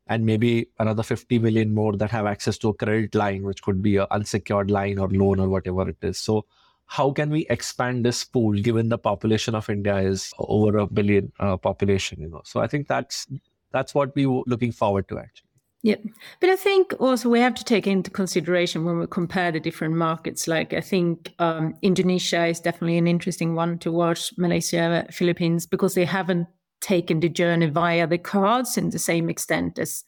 and 0.08 0.26
maybe 0.26 0.68
another 0.80 1.04
50 1.04 1.40
million 1.40 1.74
more 1.74 1.96
that 1.96 2.12
have 2.12 2.26
access 2.26 2.58
to 2.60 2.70
a 2.70 2.74
credit 2.74 3.16
line, 3.16 3.44
which 3.44 3.62
could 3.62 3.82
be 3.82 3.98
an 3.98 4.08
unsecured 4.12 4.72
line 4.72 4.98
or 4.98 5.08
loan 5.10 5.40
or 5.40 5.48
whatever 5.48 5.88
it 5.88 5.98
is. 6.02 6.18
So, 6.18 6.46
how 6.88 7.12
can 7.12 7.30
we 7.30 7.46
expand 7.50 8.06
this 8.06 8.24
pool 8.24 8.54
given 8.54 8.90
the 8.90 8.98
population 8.98 9.56
of 9.56 9.70
India 9.70 9.98
is 9.98 10.34
over 10.40 10.78
a 10.78 10.88
billion 10.88 11.32
uh, 11.40 11.58
population? 11.58 12.22
You 12.22 12.30
know, 12.30 12.42
so 12.46 12.62
I 12.62 12.68
think 12.68 12.88
that's 12.88 13.28
that's 13.72 13.94
what 13.94 14.16
we 14.16 14.26
were 14.26 14.44
looking 14.48 14.72
forward 14.72 15.08
to 15.10 15.20
actually. 15.20 15.48
Yeah. 15.84 15.98
But 16.42 16.50
I 16.50 16.56
think 16.56 16.94
also 17.00 17.30
we 17.30 17.40
have 17.40 17.54
to 17.56 17.64
take 17.64 17.86
into 17.86 18.10
consideration 18.10 18.84
when 18.84 19.00
we 19.00 19.08
compare 19.08 19.52
the 19.52 19.60
different 19.60 19.96
markets. 19.96 20.48
Like 20.48 20.74
I 20.74 20.82
think 20.82 21.34
um, 21.40 21.76
Indonesia 21.82 22.48
is 22.48 22.60
definitely 22.60 22.98
an 22.98 23.08
interesting 23.08 23.54
one 23.54 23.78
to 23.80 23.92
watch, 23.92 24.34
Malaysia, 24.38 25.06
Philippines, 25.12 25.68
because 25.68 25.94
they 25.94 26.06
haven't 26.06 26.48
taken 26.82 27.20
the 27.20 27.30
journey 27.30 27.68
via 27.68 28.08
the 28.08 28.18
cards 28.18 28.78
in 28.78 28.90
the 28.90 29.00
same 29.00 29.30
extent 29.30 29.78
as 29.78 30.04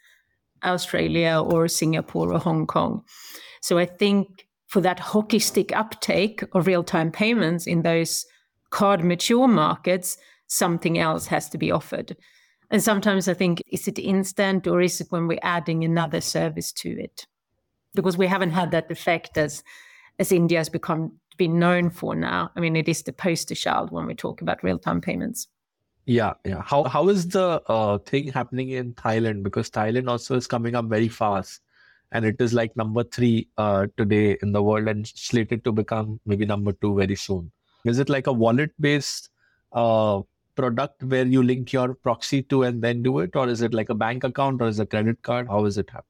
Australia 0.63 1.39
or 1.39 1.67
Singapore 1.67 2.33
or 2.33 2.39
Hong 2.39 2.65
Kong. 2.65 3.03
So 3.61 3.77
I 3.77 3.85
think 3.85 4.47
for 4.69 4.81
that 4.81 4.99
hockey 4.99 5.39
stick 5.39 5.75
uptake 5.75 6.43
of 6.53 6.67
real 6.67 6.83
time 6.83 7.11
payments 7.11 7.65
in 7.65 7.81
those 7.81 8.25
card 8.69 9.03
mature 9.03 9.47
markets, 9.47 10.15
something 10.47 10.99
else 10.99 11.25
has 11.25 11.49
to 11.49 11.57
be 11.57 11.71
offered. 11.71 12.15
And 12.69 12.81
sometimes 12.83 13.27
I 13.27 13.33
think, 13.33 13.63
is 13.71 13.87
it 13.87 13.97
instant 13.97 14.67
or 14.67 14.79
is 14.79 15.01
it 15.01 15.07
when 15.09 15.27
we're 15.27 15.39
adding 15.41 15.83
another 15.83 16.21
service 16.21 16.71
to 16.73 16.89
it? 16.89 17.25
Because 17.95 18.15
we 18.15 18.27
haven't 18.27 18.51
had 18.51 18.69
that 18.71 18.91
effect 18.91 19.37
as 19.37 19.63
as 20.19 20.31
India 20.31 20.59
has 20.59 20.69
become 20.69 21.13
been 21.37 21.57
known 21.57 21.89
for 21.89 22.13
now. 22.13 22.51
I 22.55 22.59
mean, 22.59 22.75
it 22.75 22.87
is 22.87 23.01
the 23.01 23.13
poster 23.13 23.55
child 23.55 23.91
when 23.91 24.05
we 24.05 24.13
talk 24.13 24.41
about 24.41 24.63
real 24.63 24.77
time 24.77 25.01
payments. 25.01 25.47
Yeah, 26.05 26.33
yeah. 26.45 26.61
How 26.61 26.83
how 26.83 27.09
is 27.09 27.29
the 27.29 27.63
uh, 27.67 27.97
thing 27.99 28.27
happening 28.31 28.69
in 28.69 28.93
Thailand? 28.93 29.41
Because 29.41 29.71
Thailand 29.71 30.07
also 30.07 30.35
is 30.35 30.45
coming 30.45 30.75
up 30.75 30.85
very 30.85 31.07
fast, 31.07 31.61
and 32.11 32.25
it 32.25 32.35
is 32.39 32.53
like 32.53 32.75
number 32.75 33.03
three 33.03 33.47
uh, 33.57 33.87
today 33.97 34.37
in 34.41 34.51
the 34.51 34.63
world, 34.63 34.87
and 34.87 35.07
slated 35.07 35.63
to 35.63 35.71
become 35.71 36.19
maybe 36.25 36.45
number 36.45 36.71
two 36.73 36.95
very 36.95 37.15
soon. 37.15 37.51
Is 37.85 37.99
it 37.99 38.09
like 38.09 38.27
a 38.27 38.33
wallet 38.33 38.71
based 38.79 39.29
uh, 39.71 40.21
product 40.55 41.03
where 41.03 41.25
you 41.25 41.41
link 41.41 41.71
your 41.71 41.93
proxy 41.93 42.41
to 42.43 42.63
and 42.63 42.81
then 42.81 43.01
do 43.03 43.19
it, 43.19 43.35
or 43.35 43.47
is 43.47 43.61
it 43.61 43.73
like 43.73 43.89
a 43.89 43.95
bank 43.95 44.23
account 44.23 44.61
or 44.61 44.67
is 44.67 44.79
it 44.79 44.83
a 44.83 44.85
credit 44.85 45.21
card? 45.21 45.47
How 45.47 45.65
is 45.65 45.77
it 45.77 45.89
happening? 45.89 46.05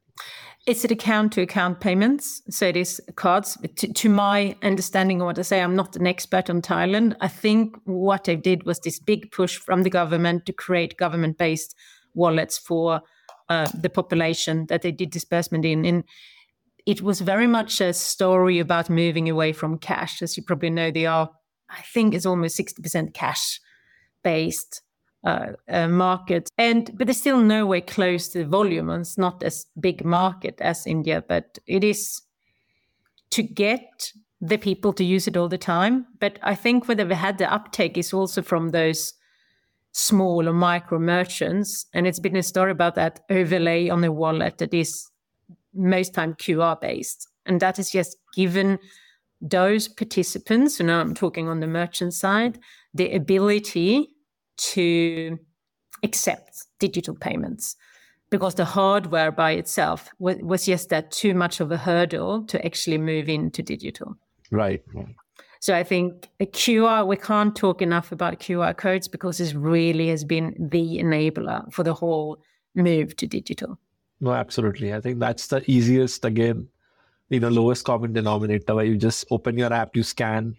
It's 0.66 0.84
an 0.84 0.92
account 0.92 1.32
to 1.34 1.42
account 1.42 1.80
payments. 1.80 2.42
So 2.50 2.68
it 2.68 2.76
is 2.76 3.02
cards. 3.16 3.58
To, 3.78 3.94
to, 3.94 4.10
my 4.10 4.56
understanding 4.62 5.20
what 5.20 5.40
I 5.40 5.44
say, 5.44 5.62
I'm 5.62 5.76
not 5.76 5.96
an 5.96 6.06
expert 6.06 6.50
on 6.50 6.62
Thailand. 6.62 7.16
I 7.22 7.28
think 7.28 7.78
what 7.86 8.26
they 8.26 8.36
did 8.36 8.66
was 8.66 8.80
this 8.80 9.00
big 9.00 9.32
push 9.32 9.58
from 9.58 9.84
the 9.84 9.90
government 9.90 10.46
to 10.46 10.54
create 10.54 10.98
government 10.98 11.38
based 11.38 11.76
wallets 12.14 12.58
for 12.58 13.02
uh, 13.50 13.68
the 13.74 13.90
population 13.90 14.66
that 14.68 14.82
they 14.82 14.92
did 14.92 15.10
disbursement 15.10 15.66
in. 15.66 15.86
And 15.86 16.04
it 16.86 17.02
was 17.02 17.22
very 17.22 17.48
much 17.48 17.82
a 17.82 17.94
story 17.94 18.60
about 18.60 18.90
moving 18.90 19.30
away 19.30 19.54
from 19.54 19.78
cash. 19.78 20.22
As 20.22 20.38
you 20.38 20.44
probably 20.44 20.70
know, 20.70 20.92
they 20.92 21.06
are, 21.06 21.30
I 21.70 21.82
think 21.94 22.14
it's 22.14 22.26
almost 22.26 22.58
60% 22.58 23.14
cash 23.14 23.60
based 24.24 24.82
uh, 25.24 25.54
uh, 25.68 25.88
market. 25.88 26.50
And 26.58 26.92
but 26.98 27.08
there's 27.08 27.20
still 27.20 27.40
nowhere 27.42 27.82
close 27.82 28.30
to 28.30 28.40
the 28.40 28.46
volume. 28.46 28.90
And 28.90 29.02
it's 29.02 29.18
not 29.18 29.44
as 29.44 29.66
big 29.80 30.06
market 30.06 30.60
as 30.62 30.88
India, 30.88 31.24
but 31.28 31.60
it 31.68 31.84
is 31.84 32.22
to 33.32 33.44
get 33.44 34.14
the 34.42 34.58
people 34.58 34.94
to 34.94 35.04
use 35.04 35.28
it 35.28 35.36
all 35.36 35.50
the 35.50 35.58
time. 35.58 36.06
But 36.20 36.40
I 36.44 36.56
think 36.56 36.88
whether 36.88 37.06
we 37.06 37.16
had 37.16 37.38
the 37.38 37.52
uptake 37.52 37.98
is 37.98 38.14
also 38.14 38.42
from 38.42 38.70
those 38.70 39.14
small 39.92 40.48
or 40.48 40.54
micro 40.54 41.00
merchants. 41.00 41.86
And 41.94 42.08
it's 42.08 42.20
been 42.20 42.36
a 42.36 42.44
story 42.44 42.72
about 42.72 42.96
that 42.96 43.22
overlay 43.30 43.90
on 43.90 44.02
the 44.02 44.12
wallet 44.12 44.58
that 44.60 44.74
is 44.74 45.10
most 45.74 46.14
time 46.14 46.34
QR 46.36 46.80
based. 46.80 47.28
And 47.46 47.60
that 47.60 47.80
is 47.80 47.90
just 47.90 48.18
given 48.36 48.80
those 49.42 49.88
participants, 49.88 50.80
and 50.80 50.88
now 50.88 51.00
I'm 51.00 51.14
talking 51.14 51.48
on 51.48 51.62
the 51.62 51.68
merchant 51.68 52.14
side, 52.14 52.60
the 52.94 53.14
ability 53.14 54.10
to 54.58 55.40
accept 56.04 56.66
digital 56.80 57.16
payments 57.16 57.76
because 58.30 58.56
the 58.56 58.66
hardware 58.66 59.32
by 59.32 59.52
itself 59.52 60.10
was 60.20 60.66
just 60.66 60.90
that 60.90 61.12
too 61.12 61.34
much 61.34 61.60
of 61.60 61.72
a 61.72 61.78
hurdle 61.78 62.44
to 62.48 62.64
actually 62.66 62.98
move 62.98 63.30
into 63.30 63.64
digital. 63.64 64.16
Right. 64.52 64.84
So 65.60 65.76
I 65.76 65.84
think 65.84 66.30
a 66.40 66.46
QR, 66.46 67.06
we 67.06 67.18
can't 67.18 67.56
talk 67.56 67.82
enough 67.82 68.12
about 68.12 68.40
QR 68.40 68.76
codes 68.76 69.08
because 69.08 69.38
this 69.40 69.54
really 69.54 70.08
has 70.08 70.24
been 70.24 70.56
the 70.58 71.00
enabler 71.00 71.72
for 71.72 71.84
the 71.84 71.94
whole 71.94 72.40
move 72.76 73.16
to 73.18 73.28
digital. 73.28 73.78
No, 74.22 74.32
absolutely. 74.32 74.94
I 74.94 75.02
think 75.02 75.20
that's 75.20 75.48
the 75.48 75.70
easiest, 75.70 76.24
again, 76.24 76.68
you 77.30 77.40
know, 77.40 77.50
lowest 77.50 77.86
common 77.86 78.14
denominator 78.14 78.76
where 78.76 78.86
you 78.86 78.98
just 78.98 79.26
open 79.32 79.58
your 79.58 79.72
app, 79.72 79.96
you 79.96 80.04
scan, 80.04 80.56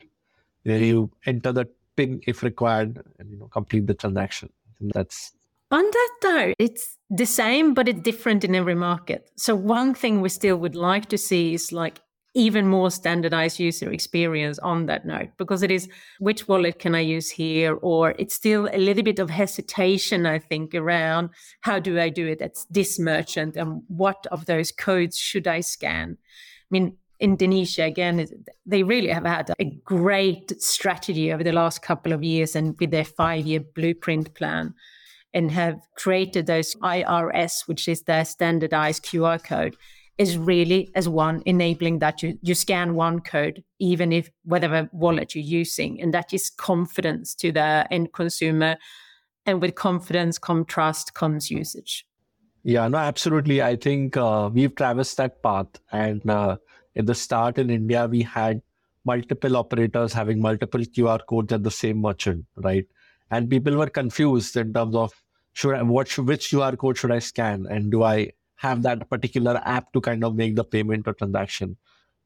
then 0.64 0.82
you 0.82 1.10
enter 1.26 1.52
the 1.52 1.66
pin 1.96 2.20
if 2.26 2.42
required, 2.42 3.02
and 3.18 3.30
you 3.30 3.38
know, 3.38 3.46
complete 3.46 3.86
the 3.86 3.94
transaction. 3.94 4.50
That's 4.80 5.32
on 5.70 5.84
that 5.84 6.10
though, 6.22 6.52
it's 6.58 6.96
the 7.10 7.26
same, 7.26 7.74
but 7.74 7.88
it's 7.88 8.00
different 8.00 8.44
in 8.44 8.54
every 8.54 8.74
market. 8.74 9.30
So 9.36 9.54
one 9.54 9.94
thing 9.94 10.20
we 10.20 10.28
still 10.28 10.56
would 10.56 10.74
like 10.74 11.06
to 11.10 11.18
see 11.18 11.54
is 11.54 11.70
like 11.70 12.00
even 12.34 12.66
more 12.66 12.90
standardized 12.90 13.58
user 13.58 13.90
experience 13.90 14.58
on 14.60 14.86
that 14.86 15.04
note 15.04 15.30
because 15.36 15.62
it 15.62 15.70
is 15.70 15.88
which 16.20 16.46
wallet 16.46 16.78
can 16.78 16.94
i 16.94 17.00
use 17.00 17.30
here? 17.30 17.74
Or 17.82 18.14
it's 18.18 18.34
still 18.34 18.68
a 18.72 18.78
little 18.78 19.02
bit 19.02 19.18
of 19.18 19.30
hesitation 19.30 20.26
i 20.26 20.38
think 20.38 20.74
around 20.74 21.30
how 21.62 21.78
do 21.78 21.98
i 21.98 22.08
do 22.08 22.26
it 22.26 22.40
at 22.40 22.56
this 22.70 22.98
merchant 22.98 23.56
and 23.56 23.82
what 23.88 24.26
of 24.30 24.46
those 24.46 24.70
codes 24.70 25.18
should 25.18 25.46
i 25.46 25.60
scan? 25.60 26.16
I 26.20 26.68
mean 26.70 26.96
Indonesia, 27.20 27.84
again, 27.84 28.26
they 28.64 28.82
really 28.82 29.10
have 29.10 29.26
had 29.26 29.52
a 29.58 29.64
great 29.84 30.60
strategy 30.60 31.30
over 31.30 31.44
the 31.44 31.52
last 31.52 31.82
couple 31.82 32.12
of 32.14 32.24
years 32.24 32.56
and 32.56 32.74
with 32.80 32.90
their 32.90 33.04
five 33.04 33.46
year 33.46 33.60
blueprint 33.60 34.34
plan 34.34 34.74
and 35.34 35.50
have 35.50 35.80
created 35.96 36.46
those 36.46 36.74
QRIS, 36.74 37.68
which 37.68 37.88
is 37.88 38.02
their 38.02 38.24
standardized 38.24 39.04
QR 39.04 39.42
code, 39.42 39.76
is 40.20 40.36
really 40.36 40.90
as 40.94 41.08
one 41.08 41.42
enabling 41.46 41.98
that 42.00 42.22
you, 42.22 42.38
you 42.42 42.54
scan 42.54 42.94
one 42.94 43.20
code, 43.20 43.64
even 43.78 44.12
if 44.12 44.30
whatever 44.44 44.86
wallet 44.92 45.34
you're 45.34 45.42
using. 45.42 45.98
And 45.98 46.12
that 46.12 46.34
is 46.34 46.50
confidence 46.50 47.34
to 47.36 47.50
the 47.50 47.88
end 47.90 48.12
consumer. 48.12 48.76
And 49.46 49.62
with 49.62 49.76
confidence 49.76 50.36
come 50.36 50.66
trust, 50.66 51.14
comes 51.14 51.50
usage. 51.50 52.04
Yeah, 52.64 52.86
no, 52.88 52.98
absolutely. 52.98 53.62
I 53.62 53.76
think 53.76 54.18
uh, 54.18 54.50
we've 54.52 54.74
traversed 54.76 55.16
that 55.16 55.42
path. 55.42 55.68
And 55.90 56.28
uh, 56.28 56.58
at 56.94 57.06
the 57.06 57.14
start 57.14 57.56
in 57.56 57.70
India, 57.70 58.06
we 58.06 58.20
had 58.20 58.60
multiple 59.06 59.56
operators 59.56 60.12
having 60.12 60.42
multiple 60.42 60.80
QR 60.80 61.20
codes 61.26 61.50
at 61.54 61.62
the 61.62 61.70
same 61.70 61.98
merchant, 62.02 62.44
right? 62.56 62.84
And 63.30 63.48
people 63.48 63.74
were 63.74 63.88
confused 63.88 64.54
in 64.58 64.74
terms 64.74 64.94
of 64.94 65.14
should 65.54 65.76
I, 65.76 65.82
what 65.82 66.08
should, 66.08 66.26
which 66.26 66.50
QR 66.50 66.76
code 66.76 66.98
should 66.98 67.10
I 67.10 67.20
scan, 67.20 67.66
and 67.70 67.90
do 67.90 68.02
I 68.02 68.32
have 68.60 68.82
that 68.82 69.08
particular 69.08 69.60
app 69.64 69.92
to 69.92 70.00
kind 70.00 70.24
of 70.24 70.36
make 70.36 70.56
the 70.56 70.64
payment 70.64 71.08
or 71.08 71.14
transaction? 71.14 71.76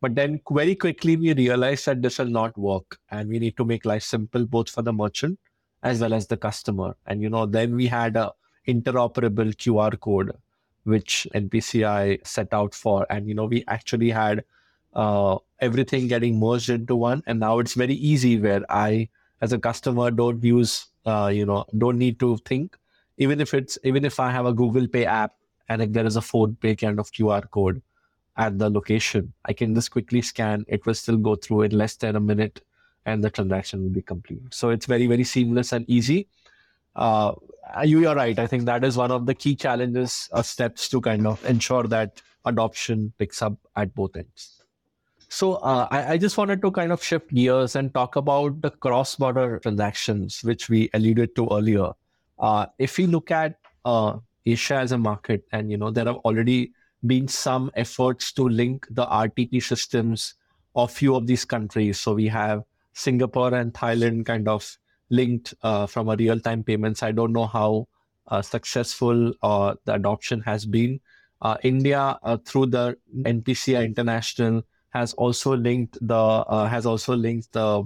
But 0.00 0.14
then 0.14 0.40
very 0.50 0.74
quickly 0.74 1.16
we 1.16 1.32
realized 1.32 1.86
that 1.86 2.02
this 2.02 2.18
will 2.18 2.34
not 2.36 2.56
work, 2.58 2.98
and 3.10 3.28
we 3.28 3.38
need 3.38 3.56
to 3.56 3.64
make 3.64 3.84
life 3.84 4.02
simple 4.02 4.46
both 4.46 4.68
for 4.68 4.82
the 4.82 4.92
merchant 4.92 5.38
as 5.82 6.00
well 6.00 6.14
as 6.14 6.26
the 6.26 6.36
customer. 6.36 6.96
And 7.06 7.22
you 7.22 7.30
know, 7.30 7.46
then 7.46 7.76
we 7.76 7.86
had 7.86 8.16
a 8.16 8.32
interoperable 8.66 9.54
QR 9.56 9.98
code 10.00 10.32
which 10.84 11.26
NPCI 11.34 12.26
set 12.26 12.52
out 12.52 12.74
for. 12.74 13.06
And, 13.10 13.26
you 13.28 13.34
know, 13.34 13.46
we 13.46 13.64
actually 13.68 14.10
had 14.10 14.44
uh, 14.94 15.38
everything 15.60 16.08
getting 16.08 16.38
merged 16.38 16.70
into 16.70 16.94
one. 16.94 17.22
And 17.26 17.40
now 17.40 17.58
it's 17.58 17.74
very 17.74 17.94
easy 17.94 18.38
where 18.38 18.62
I, 18.70 19.08
as 19.40 19.52
a 19.52 19.58
customer, 19.58 20.10
don't 20.10 20.42
use, 20.42 20.86
uh, 21.06 21.30
you 21.32 21.46
know, 21.46 21.64
don't 21.76 21.98
need 21.98 22.20
to 22.20 22.36
think. 22.44 22.76
Even 23.16 23.40
if 23.40 23.54
it's, 23.54 23.78
even 23.84 24.04
if 24.04 24.20
I 24.20 24.30
have 24.30 24.46
a 24.46 24.52
Google 24.52 24.86
Pay 24.86 25.06
app 25.06 25.32
and 25.68 25.82
if 25.82 25.92
there 25.92 26.06
is 26.06 26.16
a 26.16 26.20
PhonePe 26.20 26.78
kind 26.78 26.98
of 26.98 27.10
QR 27.10 27.48
code 27.50 27.82
at 28.36 28.58
the 28.58 28.70
location, 28.70 29.32
I 29.44 29.52
can 29.52 29.74
just 29.74 29.90
quickly 29.90 30.22
scan. 30.22 30.64
It 30.68 30.84
will 30.86 30.94
still 30.94 31.16
go 31.16 31.36
through 31.36 31.62
in 31.62 31.78
less 31.78 31.96
than 31.96 32.16
a 32.16 32.20
minute 32.20 32.62
and 33.06 33.22
the 33.22 33.30
transaction 33.30 33.82
will 33.82 33.90
be 33.90 34.02
complete. 34.02 34.42
So 34.50 34.70
it's 34.70 34.86
very, 34.86 35.06
very 35.06 35.24
seamless 35.24 35.72
and 35.72 35.88
easy. 35.88 36.28
Uh, 36.96 37.34
you 37.84 38.06
are 38.08 38.14
right. 38.14 38.38
I 38.38 38.46
think 38.46 38.64
that 38.66 38.84
is 38.84 38.96
one 38.96 39.10
of 39.10 39.26
the 39.26 39.34
key 39.34 39.56
challenges 39.56 40.28
or 40.32 40.42
steps 40.42 40.88
to 40.90 41.00
kind 41.00 41.26
of 41.26 41.44
ensure 41.44 41.84
that 41.84 42.22
adoption 42.44 43.12
picks 43.18 43.42
up 43.42 43.54
at 43.76 43.94
both 43.94 44.16
ends. 44.16 44.62
So 45.28 45.54
uh, 45.54 45.88
I, 45.90 46.12
I, 46.12 46.18
just 46.18 46.36
wanted 46.38 46.62
to 46.62 46.70
kind 46.70 46.92
of 46.92 47.02
shift 47.02 47.34
gears 47.34 47.74
and 47.74 47.92
talk 47.92 48.14
about 48.14 48.62
the 48.62 48.70
cross-border 48.70 49.58
transactions, 49.58 50.44
which 50.44 50.68
we 50.68 50.90
alluded 50.94 51.34
to 51.34 51.48
earlier. 51.50 51.90
Uh, 52.38 52.66
if 52.78 52.98
we 52.98 53.06
look 53.06 53.32
at 53.32 53.58
uh, 53.84 54.18
Asia 54.46 54.76
as 54.76 54.92
a 54.92 54.98
market, 54.98 55.44
and 55.52 55.70
you 55.70 55.76
know 55.76 55.90
there 55.90 56.06
have 56.06 56.16
already 56.16 56.72
been 57.06 57.28
some 57.28 57.70
efforts 57.74 58.32
to 58.32 58.48
link 58.48 58.86
the 58.90 59.06
RTP 59.06 59.62
systems 59.62 60.34
of 60.74 60.90
few 60.90 61.14
of 61.14 61.26
these 61.26 61.44
countries. 61.44 62.00
So 62.00 62.14
we 62.14 62.28
have 62.28 62.64
Singapore 62.92 63.54
and 63.54 63.72
Thailand 63.72 64.26
kind 64.26 64.48
of 64.48 64.78
linked 65.10 65.54
uh, 65.62 65.86
from 65.86 66.08
a 66.08 66.16
real-time 66.16 66.64
payments. 66.64 67.02
I 67.02 67.12
don't 67.12 67.32
know 67.32 67.46
how 67.46 67.88
uh, 68.28 68.42
successful 68.42 69.32
uh, 69.42 69.74
the 69.84 69.94
adoption 69.94 70.40
has 70.42 70.64
been. 70.64 71.00
Uh, 71.42 71.56
India, 71.62 72.18
uh, 72.22 72.38
through 72.44 72.66
the 72.66 72.96
NPCI 73.22 73.84
International, 73.84 74.62
has 74.90 75.12
also 75.14 75.56
linked 75.56 75.98
the 76.00 76.14
uh, 76.14 76.66
has 76.66 76.86
also 76.86 77.14
linked 77.14 77.52
the 77.52 77.84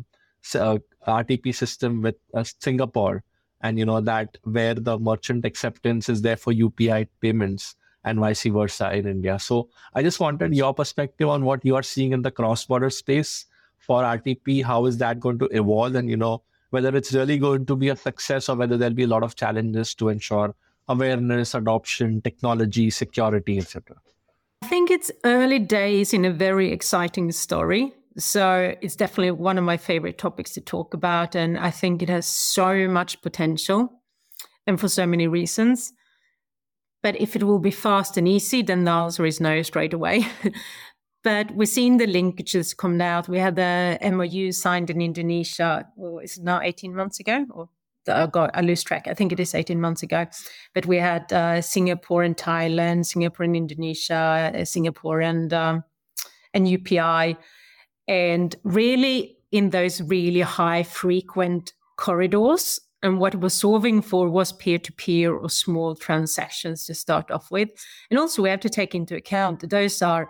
RTP 1.07 1.55
system 1.55 2.03
with 2.03 2.17
Singapore, 2.61 3.25
and 3.61 3.79
you 3.79 3.85
know 3.85 4.01
that 4.01 4.39
where 4.45 4.75
the 4.75 4.99
merchant 4.99 5.45
acceptance 5.45 6.09
is 6.09 6.23
there 6.23 6.37
for 6.37 6.53
UPI 6.53 7.09
payments 7.21 7.75
and 8.05 8.21
vice 8.21 8.45
versa 8.45 8.95
in 8.95 9.07
India. 9.07 9.39
So 9.39 9.69
I 9.95 10.03
just 10.03 10.21
wanted 10.21 10.55
your 10.55 10.73
perspective 10.73 11.29
on 11.29 11.45
what 11.45 11.65
you 11.65 11.75
are 11.77 11.83
seeing 11.83 12.13
in 12.13 12.23
the 12.23 12.31
cross-border 12.31 12.91
space 12.91 13.47
for 13.79 14.03
RTP. 14.03 14.65
How 14.65 14.87
is 14.87 14.99
that 14.99 15.21
going 15.21 15.39
to 15.41 15.47
evolve, 15.47 15.95
and 15.95 16.09
you 16.09 16.17
know 16.17 16.43
whether 16.71 16.95
it's 16.95 17.13
really 17.13 17.39
going 17.39 17.67
to 17.67 17.77
be 17.77 17.89
a 17.89 17.97
success 17.97 18.49
or 18.49 18.57
whether 18.57 18.77
there'll 18.77 18.95
be 18.95 19.05
a 19.05 19.09
lot 19.09 19.23
of 19.23 19.35
challenges 19.35 19.95
to 19.95 20.11
ensure 20.11 20.55
awareness, 20.89 21.55
adoption, 21.55 22.21
technology, 22.21 22.91
security, 22.91 23.59
etc. 23.59 23.97
I 24.63 24.67
think 24.67 24.91
it's 24.91 25.11
early 25.25 25.59
days 25.59 26.13
in 26.13 26.25
a 26.25 26.31
very 26.31 26.73
exciting 26.73 27.33
story. 27.33 27.95
So 28.19 28.75
it's 28.81 28.97
definitely 28.97 29.31
one 29.31 29.59
of 29.59 29.65
my 29.65 29.77
favorite 29.77 30.19
topics 30.19 30.53
to 30.55 30.61
talk 30.61 30.93
about. 30.93 31.35
And 31.35 31.59
I 31.59 31.71
think 31.71 32.03
it 32.03 32.09
has 32.09 32.27
so 32.27 32.89
much 32.89 33.23
potential 33.23 34.03
and 34.67 34.79
for 34.81 34.89
so 34.89 35.07
many 35.07 35.29
reasons. 35.29 35.93
But 37.03 37.21
if 37.21 37.37
it 37.37 37.45
will 37.45 37.61
be 37.61 37.71
fast 37.71 38.17
and 38.17 38.27
easy, 38.27 38.63
then 38.63 38.85
the 38.85 38.91
answer 38.91 39.25
is 39.25 39.41
no 39.41 39.63
straight 39.63 39.95
away. 39.95 40.27
but 41.23 41.53
we're 41.53 41.65
seeing 41.67 41.99
the 41.99 42.07
linkages 42.07 42.77
come 42.77 43.01
out. 43.01 43.29
We 43.29 43.39
had 43.39 43.55
the 43.55 43.99
MOU 44.03 44.51
signed 44.51 44.91
in 44.91 45.01
Indonesia, 45.01 45.87
well, 45.97 46.19
is 46.19 46.41
now 46.41 46.61
18 46.61 46.95
months 46.95 47.21
ago? 47.21 47.47
Or 47.51 47.69
I 48.09 48.27
got 48.27 48.51
I 48.55 48.63
lose 48.63 48.83
track. 48.83 49.07
I 49.07 49.15
think 49.15 49.33
it 49.33 49.39
is 49.39 49.55
18 49.55 49.81
months 49.81 50.03
ago. 50.03 50.27
But 50.75 50.87
we 50.87 50.97
had 50.97 51.33
uh, 51.33 51.61
Singapore 51.63 52.25
and 52.25 52.37
Thailand, 52.37 53.07
Singapore 53.07 53.45
and 53.45 53.55
Indonesia, 53.55 54.53
uh, 54.55 54.65
Singapore 54.65 55.21
and 55.21 55.53
um, 55.53 55.85
and 56.55 56.67
UPI, 56.67 57.37
and 58.09 58.57
really 58.65 59.37
in 59.53 59.71
those 59.71 60.01
really 60.03 60.41
high 60.41 60.83
frequent 60.83 61.73
corridors. 61.97 62.81
And 63.03 63.21
what 63.21 63.37
was 63.37 63.55
solving 63.55 64.03
for 64.03 64.29
was 64.29 64.51
peer 64.51 64.79
to 64.79 64.93
peer 64.93 65.33
or 65.33 65.49
small 65.49 65.95
transactions 65.95 66.85
to 66.87 66.95
start 66.95 67.31
off 67.31 67.49
with. 67.51 67.69
And 68.11 68.19
also, 68.19 68.43
we 68.43 68.49
have 68.49 68.61
to 68.61 68.69
take 68.69 68.93
into 68.93 69.15
account 69.15 69.61
that 69.61 69.71
those 69.71 70.03
are 70.03 70.29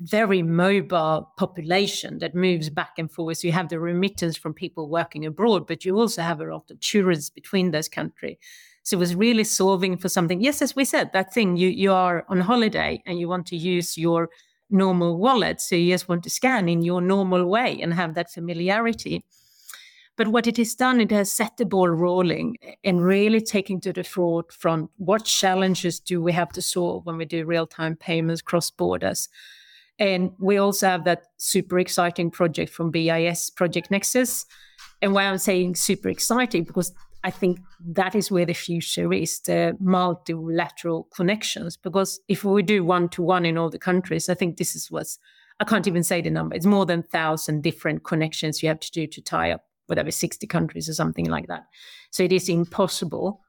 very 0.00 0.42
mobile 0.42 1.32
population 1.38 2.18
that 2.18 2.34
moves 2.34 2.68
back 2.68 2.92
and 2.98 3.10
forth. 3.10 3.38
So 3.38 3.46
you 3.46 3.52
have 3.52 3.70
the 3.70 3.80
remittance 3.80 4.36
from 4.36 4.52
people 4.52 4.90
working 4.90 5.24
abroad, 5.24 5.66
but 5.66 5.84
you 5.86 5.96
also 5.96 6.20
have 6.20 6.40
a 6.40 6.52
lot 6.52 6.70
of 6.70 6.80
tourists 6.80 7.30
between 7.30 7.70
those 7.70 7.88
countries. 7.88 8.36
So 8.82 8.96
it 8.96 9.00
was 9.00 9.14
really 9.14 9.44
solving 9.44 9.96
for 9.96 10.08
something. 10.08 10.40
Yes, 10.42 10.60
as 10.60 10.76
we 10.76 10.84
said, 10.84 11.12
that 11.12 11.32
thing 11.32 11.56
you 11.56 11.68
you 11.68 11.92
are 11.92 12.24
on 12.28 12.40
holiday 12.40 13.02
and 13.06 13.18
you 13.18 13.28
want 13.28 13.46
to 13.46 13.56
use 13.56 13.96
your 13.96 14.28
normal 14.70 15.18
wallet, 15.18 15.60
so 15.60 15.76
you 15.76 15.92
just 15.92 16.08
want 16.08 16.22
to 16.24 16.30
scan 16.30 16.68
in 16.68 16.82
your 16.82 17.00
normal 17.00 17.46
way 17.46 17.80
and 17.80 17.94
have 17.94 18.14
that 18.14 18.30
familiarity. 18.30 19.24
But 20.16 20.28
what 20.28 20.46
it 20.46 20.58
has 20.58 20.74
done, 20.74 21.00
it 21.00 21.10
has 21.12 21.32
set 21.32 21.56
the 21.56 21.64
ball 21.64 21.88
rolling 21.88 22.56
and 22.84 23.02
really 23.02 23.40
taking 23.40 23.80
to 23.82 23.92
the 23.92 24.04
fraud 24.04 24.52
front. 24.52 24.90
what 24.96 25.24
challenges 25.24 25.98
do 25.98 26.20
we 26.20 26.32
have 26.32 26.50
to 26.50 26.62
solve 26.62 27.06
when 27.06 27.16
we 27.16 27.24
do 27.24 27.46
real 27.46 27.66
time 27.66 27.96
payments 27.96 28.42
cross 28.42 28.70
borders 28.70 29.28
and 30.00 30.32
we 30.38 30.56
also 30.56 30.88
have 30.88 31.04
that 31.04 31.24
super 31.36 31.78
exciting 31.78 32.30
project 32.30 32.72
from 32.72 32.90
BIS, 32.90 33.50
Project 33.50 33.90
Nexus. 33.90 34.46
And 35.02 35.12
why 35.12 35.24
I'm 35.24 35.38
saying 35.38 35.74
super 35.74 36.08
exciting, 36.08 36.64
because 36.64 36.92
I 37.22 37.30
think 37.30 37.60
that 37.86 38.14
is 38.14 38.30
where 38.30 38.46
the 38.46 38.54
future 38.54 39.12
is 39.12 39.40
the 39.40 39.76
multilateral 39.78 41.08
connections. 41.14 41.76
Because 41.76 42.20
if 42.28 42.44
we 42.44 42.62
do 42.62 42.84
one 42.84 43.08
to 43.10 43.22
one 43.22 43.44
in 43.44 43.58
all 43.58 43.70
the 43.70 43.78
countries, 43.78 44.28
I 44.28 44.34
think 44.34 44.56
this 44.56 44.74
is 44.74 44.90
what's, 44.90 45.18
I 45.60 45.64
can't 45.64 45.86
even 45.86 46.02
say 46.02 46.22
the 46.22 46.30
number. 46.30 46.56
It's 46.56 46.66
more 46.66 46.86
than 46.86 47.00
1,000 47.00 47.62
different 47.62 48.04
connections 48.04 48.62
you 48.62 48.68
have 48.68 48.80
to 48.80 48.90
do 48.90 49.06
to 49.06 49.20
tie 49.20 49.50
up 49.50 49.64
whatever, 49.86 50.10
60 50.10 50.46
countries 50.46 50.88
or 50.88 50.94
something 50.94 51.26
like 51.26 51.48
that. 51.48 51.64
So 52.10 52.22
it 52.22 52.32
is 52.32 52.48
impossible 52.48 53.40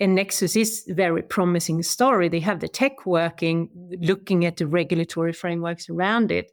and 0.00 0.14
Nexus 0.14 0.56
is 0.56 0.86
a 0.88 0.94
very 0.94 1.22
promising 1.22 1.82
story. 1.82 2.28
They 2.28 2.40
have 2.40 2.60
the 2.60 2.68
tech 2.68 3.04
working, 3.04 3.68
looking 4.00 4.44
at 4.44 4.56
the 4.56 4.66
regulatory 4.66 5.32
frameworks 5.32 5.90
around 5.90 6.30
it. 6.30 6.52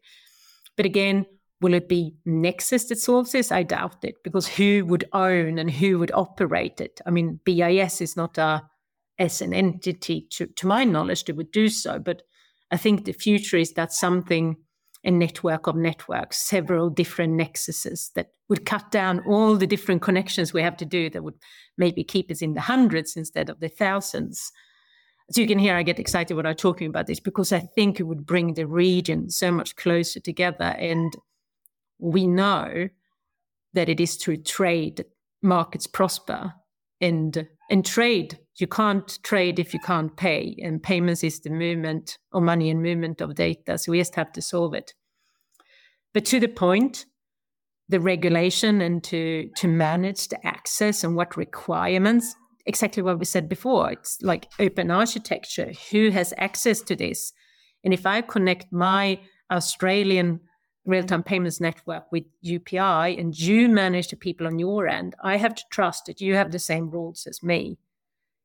But 0.76 0.86
again, 0.86 1.26
will 1.62 1.74
it 1.74 1.88
be 1.88 2.16
Nexus 2.26 2.86
that 2.86 3.00
solves 3.00 3.32
this? 3.32 3.52
I 3.52 3.64
doubt 3.64 4.04
it, 4.04 4.16
because 4.24 4.48
who 4.48 4.86
would 4.86 5.06
own 5.14 5.58
and 5.58 5.72
who 5.72 6.00
would 6.00 6.12
operate 6.14 6.82
it? 6.82 7.02
I 7.06 7.12
mean, 7.12 7.40
BIS 7.46 8.02
is 8.02 8.16
not 8.16 8.38
a 8.38 8.64
as 9.18 9.42
an 9.42 9.54
entity, 9.54 10.28
to, 10.30 10.46
to 10.46 10.68
my 10.68 10.84
knowledge, 10.84 11.24
that 11.24 11.36
would 11.36 11.52
do 11.52 11.70
so. 11.70 12.00
But 12.00 12.24
I 12.72 12.78
think 12.78 13.06
the 13.06 13.14
future 13.14 13.58
is 13.58 13.74
that 13.74 13.94
something 13.94 14.58
a 15.06 15.12
network 15.12 15.68
of 15.68 15.76
networks, 15.76 16.38
several 16.38 16.90
different 16.90 17.40
nexuses 17.40 18.12
that 18.14 18.32
would 18.50 18.66
cut 18.66 18.90
down 18.92 19.20
all 19.22 19.56
the 19.56 19.68
different 19.68 20.02
connections 20.02 20.52
we 20.52 20.64
have 20.64 20.76
to 20.78 20.86
do 20.86 21.10
that 21.12 21.24
would 21.24 21.36
maybe 21.78 22.04
keep 22.04 22.32
us 22.32 22.42
in 22.42 22.56
the 22.56 22.62
hundreds 22.62 23.16
instead 23.16 23.50
of 23.50 23.60
the 23.60 23.70
thousands. 23.70 24.52
So 25.32 25.42
you 25.42 25.48
can 25.48 25.60
hear 25.60 25.76
I 25.76 25.84
get 25.84 26.00
excited 26.00 26.34
when 26.34 26.46
I'm 26.48 26.56
talking 26.56 26.88
about 26.88 27.06
this 27.08 27.20
because 27.20 27.54
I 27.54 27.60
think 27.60 28.00
it 28.00 28.04
would 28.04 28.26
bring 28.26 28.56
the 28.56 28.68
region 28.68 29.30
so 29.30 29.52
much 29.52 29.76
closer 29.76 30.20
together. 30.20 30.76
And 30.80 31.16
we 32.00 32.28
know 32.28 32.90
that 33.74 33.90
it 33.90 34.00
is 34.00 34.16
through 34.16 34.38
trade 34.38 35.06
markets 35.42 35.88
prosper 35.88 36.54
and 37.02 37.48
and 37.70 37.86
trade. 37.86 38.40
You 38.58 38.68
can't 38.68 39.20
trade 39.24 39.60
if 39.60 39.74
you 39.74 39.80
can't 39.80 40.16
pay 40.16 40.56
and 40.64 40.82
payments 40.82 41.24
is 41.24 41.42
the 41.42 41.50
movement 41.50 42.18
or 42.32 42.40
money 42.40 42.70
and 42.70 42.82
movement 42.82 43.20
of 43.20 43.36
data 43.36 43.78
so 43.78 43.92
we 43.92 44.00
just 44.00 44.16
have 44.16 44.32
to 44.34 44.42
solve 44.42 44.74
it. 44.74 44.94
But 46.14 46.26
to 46.26 46.40
the 46.40 46.48
point 46.48 47.06
the 47.90 48.00
regulation 48.00 48.82
and 48.82 49.04
to 49.04 49.50
to 49.58 49.68
manage 49.68 50.30
the 50.30 50.46
access 50.46 51.04
and 51.04 51.16
what 51.16 51.38
requirements 51.38 52.36
exactly 52.66 53.04
what 53.04 53.20
we 53.20 53.26
said 53.26 53.48
before 53.48 53.92
it's 53.92 54.20
like 54.22 54.48
open 54.60 54.90
architecture. 54.90 55.72
Who 55.92 56.10
has 56.10 56.34
access 56.38 56.82
to 56.82 56.96
this? 56.96 57.32
And 57.84 57.94
if 57.94 58.06
i 58.06 58.22
connect 58.22 58.72
my 58.72 59.20
australian 59.52 60.40
real-time 60.86 61.24
payments 61.24 61.60
network 61.60 62.12
with 62.12 62.24
upi 62.44 63.20
and 63.20 63.38
you 63.40 63.68
manage 63.68 64.10
the 64.10 64.16
people 64.16 64.48
on 64.48 64.60
your 64.60 64.88
end 64.88 65.16
i 65.24 65.38
have 65.38 65.56
to 65.56 65.64
trust 65.72 66.06
that 66.06 66.22
you 66.22 66.36
have 66.36 66.52
the 66.52 66.60
same 66.60 66.90
rules 66.90 67.26
as 67.28 67.42
me 67.42 67.78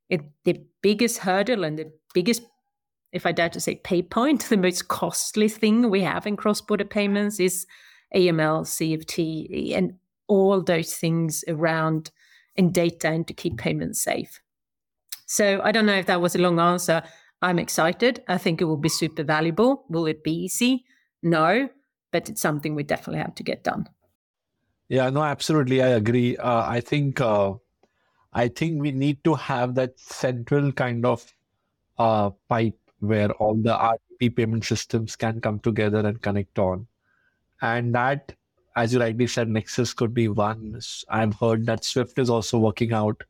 it, 0.09 0.23
the 0.45 0.61
biggest 0.83 1.19
hurdle 1.19 1.65
and 1.65 1.79
the 1.79 1.93
biggest 2.15 2.43
if 3.13 3.27
i 3.27 3.33
dare 3.33 3.49
to 3.49 3.61
say 3.61 3.77
pay 3.77 4.03
point 4.03 4.43
the 4.49 4.57
most 4.57 4.89
costly 4.89 5.49
thing 5.49 5.91
we 5.91 6.01
have 6.01 6.27
in 6.27 6.37
cross-border 6.37 6.85
payments 6.85 7.39
is 7.39 7.67
AML, 8.15 8.65
CFT, 8.65 9.77
and 9.77 9.95
all 10.29 10.63
those 10.63 10.95
things 10.95 11.45
around 11.49 12.11
in 12.57 12.73
data 12.73 13.09
and 13.09 13.27
to 13.27 13.35
keep 13.35 13.59
payments 13.59 14.03
safe. 14.03 14.41
So 15.27 15.61
I 15.63 15.73
don't 15.73 15.87
know 15.87 15.95
if 15.95 16.07
that 16.07 16.21
was 16.21 16.35
a 16.35 16.39
long 16.41 16.59
answer. 16.59 17.03
I'm 17.43 17.59
excited. 17.59 18.23
I 18.29 18.39
think 18.39 18.61
it 18.61 18.65
will 18.65 18.77
be 18.77 18.89
super 18.89 19.23
valuable. 19.23 19.85
Will 19.89 20.07
it 20.07 20.25
be 20.25 20.33
easy? 20.33 20.85
No, 21.23 21.69
but 22.11 22.29
it's 22.29 22.41
something 22.41 22.75
we 22.75 22.83
definitely 22.83 23.21
have 23.21 23.35
to 23.37 23.43
get 23.43 23.65
done. 23.65 23.89
Yeah, 24.89 25.09
no, 25.11 25.23
absolutely. 25.23 25.83
I 25.83 25.89
agree. 25.89 26.37
Uh, 26.37 26.65
I 26.67 26.81
think 26.81 27.21
uh, 27.21 27.55
I 28.33 28.49
think 28.49 28.81
we 28.81 28.93
need 28.93 29.23
to 29.25 29.35
have 29.35 29.75
that 29.77 29.99
central 29.99 30.73
kind 30.73 31.05
of 31.07 31.33
uh, 31.99 32.31
pipe 32.49 32.79
where 33.01 33.31
all 33.33 33.55
the 33.55 33.77
RTP 33.77 34.37
payment 34.37 34.65
systems 34.65 35.17
can 35.17 35.41
come 35.41 35.59
together 35.61 36.01
and 36.01 36.21
connect 36.21 36.59
on. 36.59 36.87
And 37.63 37.95
that, 37.95 38.33
as 38.77 38.93
you 38.93 39.01
rightly 39.01 39.27
said, 39.27 39.49
Nexus 39.49 39.93
could 39.93 40.15
be 40.15 40.29
one. 40.29 40.81
I've 41.09 41.35
heard 41.35 41.67
that 41.67 41.85
Swift 41.85 42.19
is 42.19 42.31
also 42.31 42.59
working 42.59 42.93
out 42.93 43.23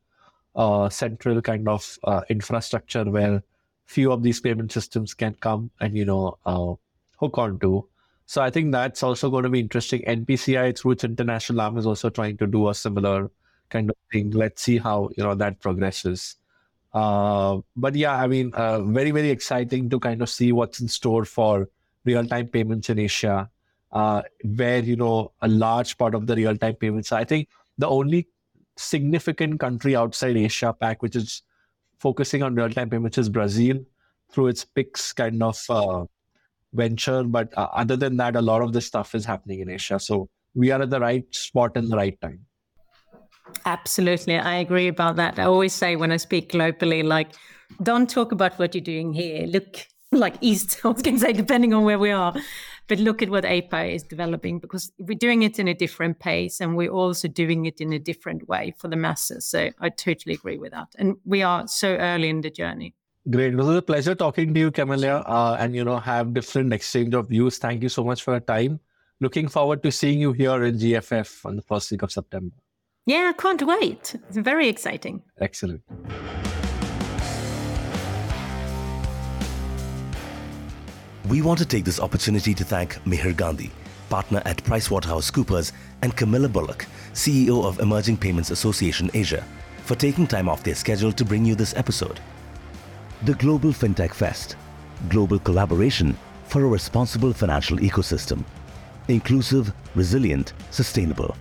a 0.54 0.88
central 0.90 1.40
kind 1.40 1.68
of 1.68 1.98
uh, 2.04 2.22
infrastructure 2.28 3.04
where 3.04 3.42
few 3.86 4.12
of 4.12 4.22
these 4.22 4.40
payment 4.40 4.72
systems 4.72 5.14
can 5.14 5.34
come 5.40 5.70
and, 5.80 5.96
you 5.96 6.04
know, 6.04 6.38
uh, 6.46 6.74
hook 7.18 7.38
onto. 7.38 7.84
So 8.30 8.40
I 8.40 8.48
think 8.48 8.70
that's 8.70 9.02
also 9.02 9.28
going 9.28 9.42
to 9.42 9.48
be 9.48 9.58
interesting. 9.58 10.02
NPCI 10.02 10.78
through 10.78 10.92
its 10.92 11.02
international 11.02 11.62
arm 11.62 11.76
is 11.78 11.84
also 11.84 12.10
trying 12.10 12.36
to 12.36 12.46
do 12.46 12.68
a 12.68 12.74
similar 12.76 13.28
kind 13.70 13.90
of 13.90 13.96
thing. 14.12 14.30
Let's 14.30 14.62
see 14.62 14.78
how, 14.78 15.10
you 15.16 15.24
know, 15.24 15.34
that 15.34 15.58
progresses. 15.58 16.36
Uh, 16.94 17.58
but 17.74 17.96
yeah, 17.96 18.14
I 18.14 18.28
mean, 18.28 18.54
uh, 18.54 18.82
very, 18.82 19.10
very 19.10 19.30
exciting 19.30 19.90
to 19.90 19.98
kind 19.98 20.22
of 20.22 20.30
see 20.30 20.52
what's 20.52 20.78
in 20.78 20.86
store 20.86 21.24
for 21.24 21.68
real 22.04 22.24
time 22.24 22.46
payments 22.46 22.88
in 22.88 23.00
Asia, 23.00 23.50
uh, 23.90 24.22
where, 24.44 24.78
you 24.78 24.94
know, 24.94 25.32
a 25.42 25.48
large 25.48 25.98
part 25.98 26.14
of 26.14 26.28
the 26.28 26.36
real 26.36 26.56
time 26.56 26.76
payments. 26.76 27.10
I 27.10 27.24
think 27.24 27.48
the 27.78 27.88
only 27.88 28.28
significant 28.76 29.58
country 29.58 29.96
outside 29.96 30.36
Asia 30.36 30.72
Pac, 30.72 31.02
which 31.02 31.16
is 31.16 31.42
focusing 31.98 32.44
on 32.44 32.54
real 32.54 32.70
time 32.70 32.90
payments, 32.90 33.18
is 33.18 33.28
Brazil 33.28 33.84
through 34.30 34.46
its 34.46 34.64
Pix 34.64 35.12
kind 35.12 35.42
of 35.42 35.60
uh, 35.68 36.04
venture. 36.72 37.24
But 37.24 37.56
uh, 37.56 37.68
other 37.72 37.96
than 37.96 38.16
that, 38.18 38.36
a 38.36 38.42
lot 38.42 38.62
of 38.62 38.72
this 38.72 38.86
stuff 38.86 39.14
is 39.14 39.24
happening 39.24 39.60
in 39.60 39.70
Asia. 39.70 39.98
So 39.98 40.28
we 40.54 40.70
are 40.70 40.82
at 40.82 40.90
the 40.90 41.00
right 41.00 41.24
spot 41.34 41.76
in 41.76 41.88
the 41.88 41.96
right 41.96 42.20
time. 42.20 42.46
Absolutely. 43.66 44.38
I 44.38 44.56
agree 44.56 44.88
about 44.88 45.16
that. 45.16 45.38
I 45.38 45.44
always 45.44 45.72
say 45.72 45.96
when 45.96 46.12
I 46.12 46.16
speak 46.16 46.52
globally, 46.52 47.04
like, 47.04 47.32
don't 47.82 48.08
talk 48.08 48.32
about 48.32 48.58
what 48.58 48.74
you're 48.74 48.82
doing 48.82 49.12
here. 49.12 49.46
Look 49.46 49.86
like 50.12 50.36
east, 50.40 50.80
I 50.84 50.88
was 50.88 51.02
going 51.02 51.16
to 51.16 51.20
say, 51.20 51.32
depending 51.32 51.72
on 51.74 51.84
where 51.84 51.98
we 51.98 52.10
are, 52.10 52.34
but 52.88 52.98
look 52.98 53.22
at 53.22 53.30
what 53.30 53.44
API 53.44 53.94
is 53.94 54.02
developing 54.02 54.58
because 54.58 54.90
we're 54.98 55.16
doing 55.16 55.42
it 55.42 55.58
in 55.58 55.68
a 55.68 55.74
different 55.74 56.18
pace 56.18 56.60
and 56.60 56.76
we're 56.76 56.90
also 56.90 57.28
doing 57.28 57.66
it 57.66 57.80
in 57.80 57.92
a 57.92 57.98
different 57.98 58.48
way 58.48 58.74
for 58.78 58.88
the 58.88 58.96
masses. 58.96 59.46
So 59.46 59.70
I 59.80 59.88
totally 59.90 60.34
agree 60.34 60.58
with 60.58 60.72
that. 60.72 60.88
And 60.98 61.16
we 61.24 61.42
are 61.42 61.68
so 61.68 61.94
early 61.96 62.28
in 62.28 62.40
the 62.40 62.50
journey. 62.50 62.94
Great. 63.28 63.52
It 63.52 63.56
was 63.56 63.76
a 63.76 63.82
pleasure 63.82 64.14
talking 64.14 64.54
to 64.54 64.60
you, 64.60 64.70
Camilla, 64.70 65.18
uh, 65.26 65.56
and, 65.60 65.74
you 65.74 65.84
know, 65.84 65.98
have 65.98 66.32
different 66.32 66.72
exchange 66.72 67.12
of 67.14 67.28
views. 67.28 67.58
Thank 67.58 67.82
you 67.82 67.90
so 67.90 68.02
much 68.02 68.22
for 68.22 68.32
your 68.32 68.40
time. 68.40 68.80
Looking 69.20 69.48
forward 69.48 69.82
to 69.82 69.92
seeing 69.92 70.20
you 70.20 70.32
here 70.32 70.64
in 70.64 70.78
GFF 70.78 71.44
on 71.44 71.56
the 71.56 71.62
first 71.62 71.90
week 71.90 72.02
of 72.02 72.10
September. 72.10 72.54
Yeah, 73.04 73.32
I 73.34 73.38
can't 73.38 73.60
wait. 73.62 74.16
It's 74.28 74.38
very 74.38 74.68
exciting. 74.68 75.22
Excellent. 75.38 75.82
We 81.28 81.42
want 81.42 81.58
to 81.58 81.66
take 81.66 81.84
this 81.84 82.00
opportunity 82.00 82.54
to 82.54 82.64
thank 82.64 82.94
Mihir 83.04 83.36
Gandhi, 83.36 83.70
partner 84.08 84.40
at 84.46 84.64
PricewaterhouseCoopers, 84.64 85.72
and 86.00 86.16
Camilla 86.16 86.48
Bullock, 86.48 86.86
CEO 87.12 87.64
of 87.66 87.80
Emerging 87.80 88.16
Payments 88.16 88.50
Association 88.50 89.10
Asia, 89.12 89.44
for 89.84 89.94
taking 89.94 90.26
time 90.26 90.48
off 90.48 90.64
their 90.64 90.74
schedule 90.74 91.12
to 91.12 91.24
bring 91.24 91.44
you 91.44 91.54
this 91.54 91.76
episode. 91.76 92.18
The 93.24 93.34
Global 93.34 93.70
FinTech 93.70 94.14
Fest, 94.14 94.56
global 95.10 95.38
collaboration 95.38 96.16
for 96.44 96.64
a 96.64 96.68
responsible 96.68 97.34
financial 97.34 97.76
ecosystem, 97.76 98.44
inclusive, 99.08 99.74
resilient, 99.94 100.54
sustainable 100.70 101.36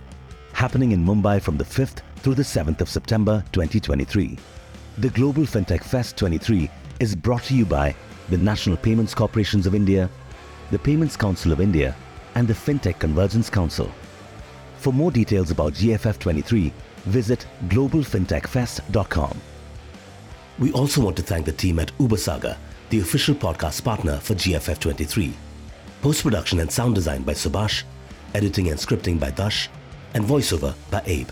happening 0.52 0.92
in 0.92 1.02
Mumbai 1.02 1.40
from 1.40 1.56
the 1.56 1.64
5th 1.64 2.02
through 2.16 2.34
the 2.34 2.42
7th 2.42 2.82
of 2.82 2.88
September 2.90 3.42
2023. 3.52 4.36
The 4.98 5.08
Global 5.08 5.44
FinTech 5.44 5.82
Fest 5.82 6.18
23 6.18 6.68
is 7.00 7.16
brought 7.16 7.44
to 7.44 7.54
you 7.54 7.64
by 7.64 7.94
the 8.28 8.36
National 8.36 8.76
Payments 8.76 9.14
Corporations 9.14 9.66
of 9.66 9.74
India, 9.74 10.10
the 10.70 10.78
Payments 10.78 11.16
Council 11.16 11.50
of 11.50 11.62
India, 11.62 11.96
and 12.34 12.46
the 12.46 12.52
FinTech 12.52 12.98
Convergence 12.98 13.48
Council. 13.48 13.90
For 14.76 14.92
more 14.92 15.10
details 15.10 15.50
about 15.50 15.72
GFF 15.72 16.18
23, 16.18 16.74
visit 17.06 17.46
globalfintechfest.com. 17.68 19.40
We 20.60 20.72
also 20.72 21.00
want 21.00 21.16
to 21.16 21.22
thank 21.22 21.46
the 21.46 21.52
team 21.52 21.78
at 21.78 21.90
Ubersaga, 21.96 22.58
the 22.90 23.00
official 23.00 23.34
podcast 23.34 23.82
partner 23.82 24.18
for 24.18 24.34
GFF 24.34 24.78
23. 24.78 25.32
Post 26.02 26.22
production 26.22 26.60
and 26.60 26.70
sound 26.70 26.94
design 26.94 27.22
by 27.22 27.32
Subhash, 27.32 27.84
editing 28.34 28.68
and 28.68 28.78
scripting 28.78 29.18
by 29.18 29.30
Dash, 29.30 29.70
and 30.12 30.22
voiceover 30.22 30.74
by 30.90 31.02
Abe. 31.06 31.28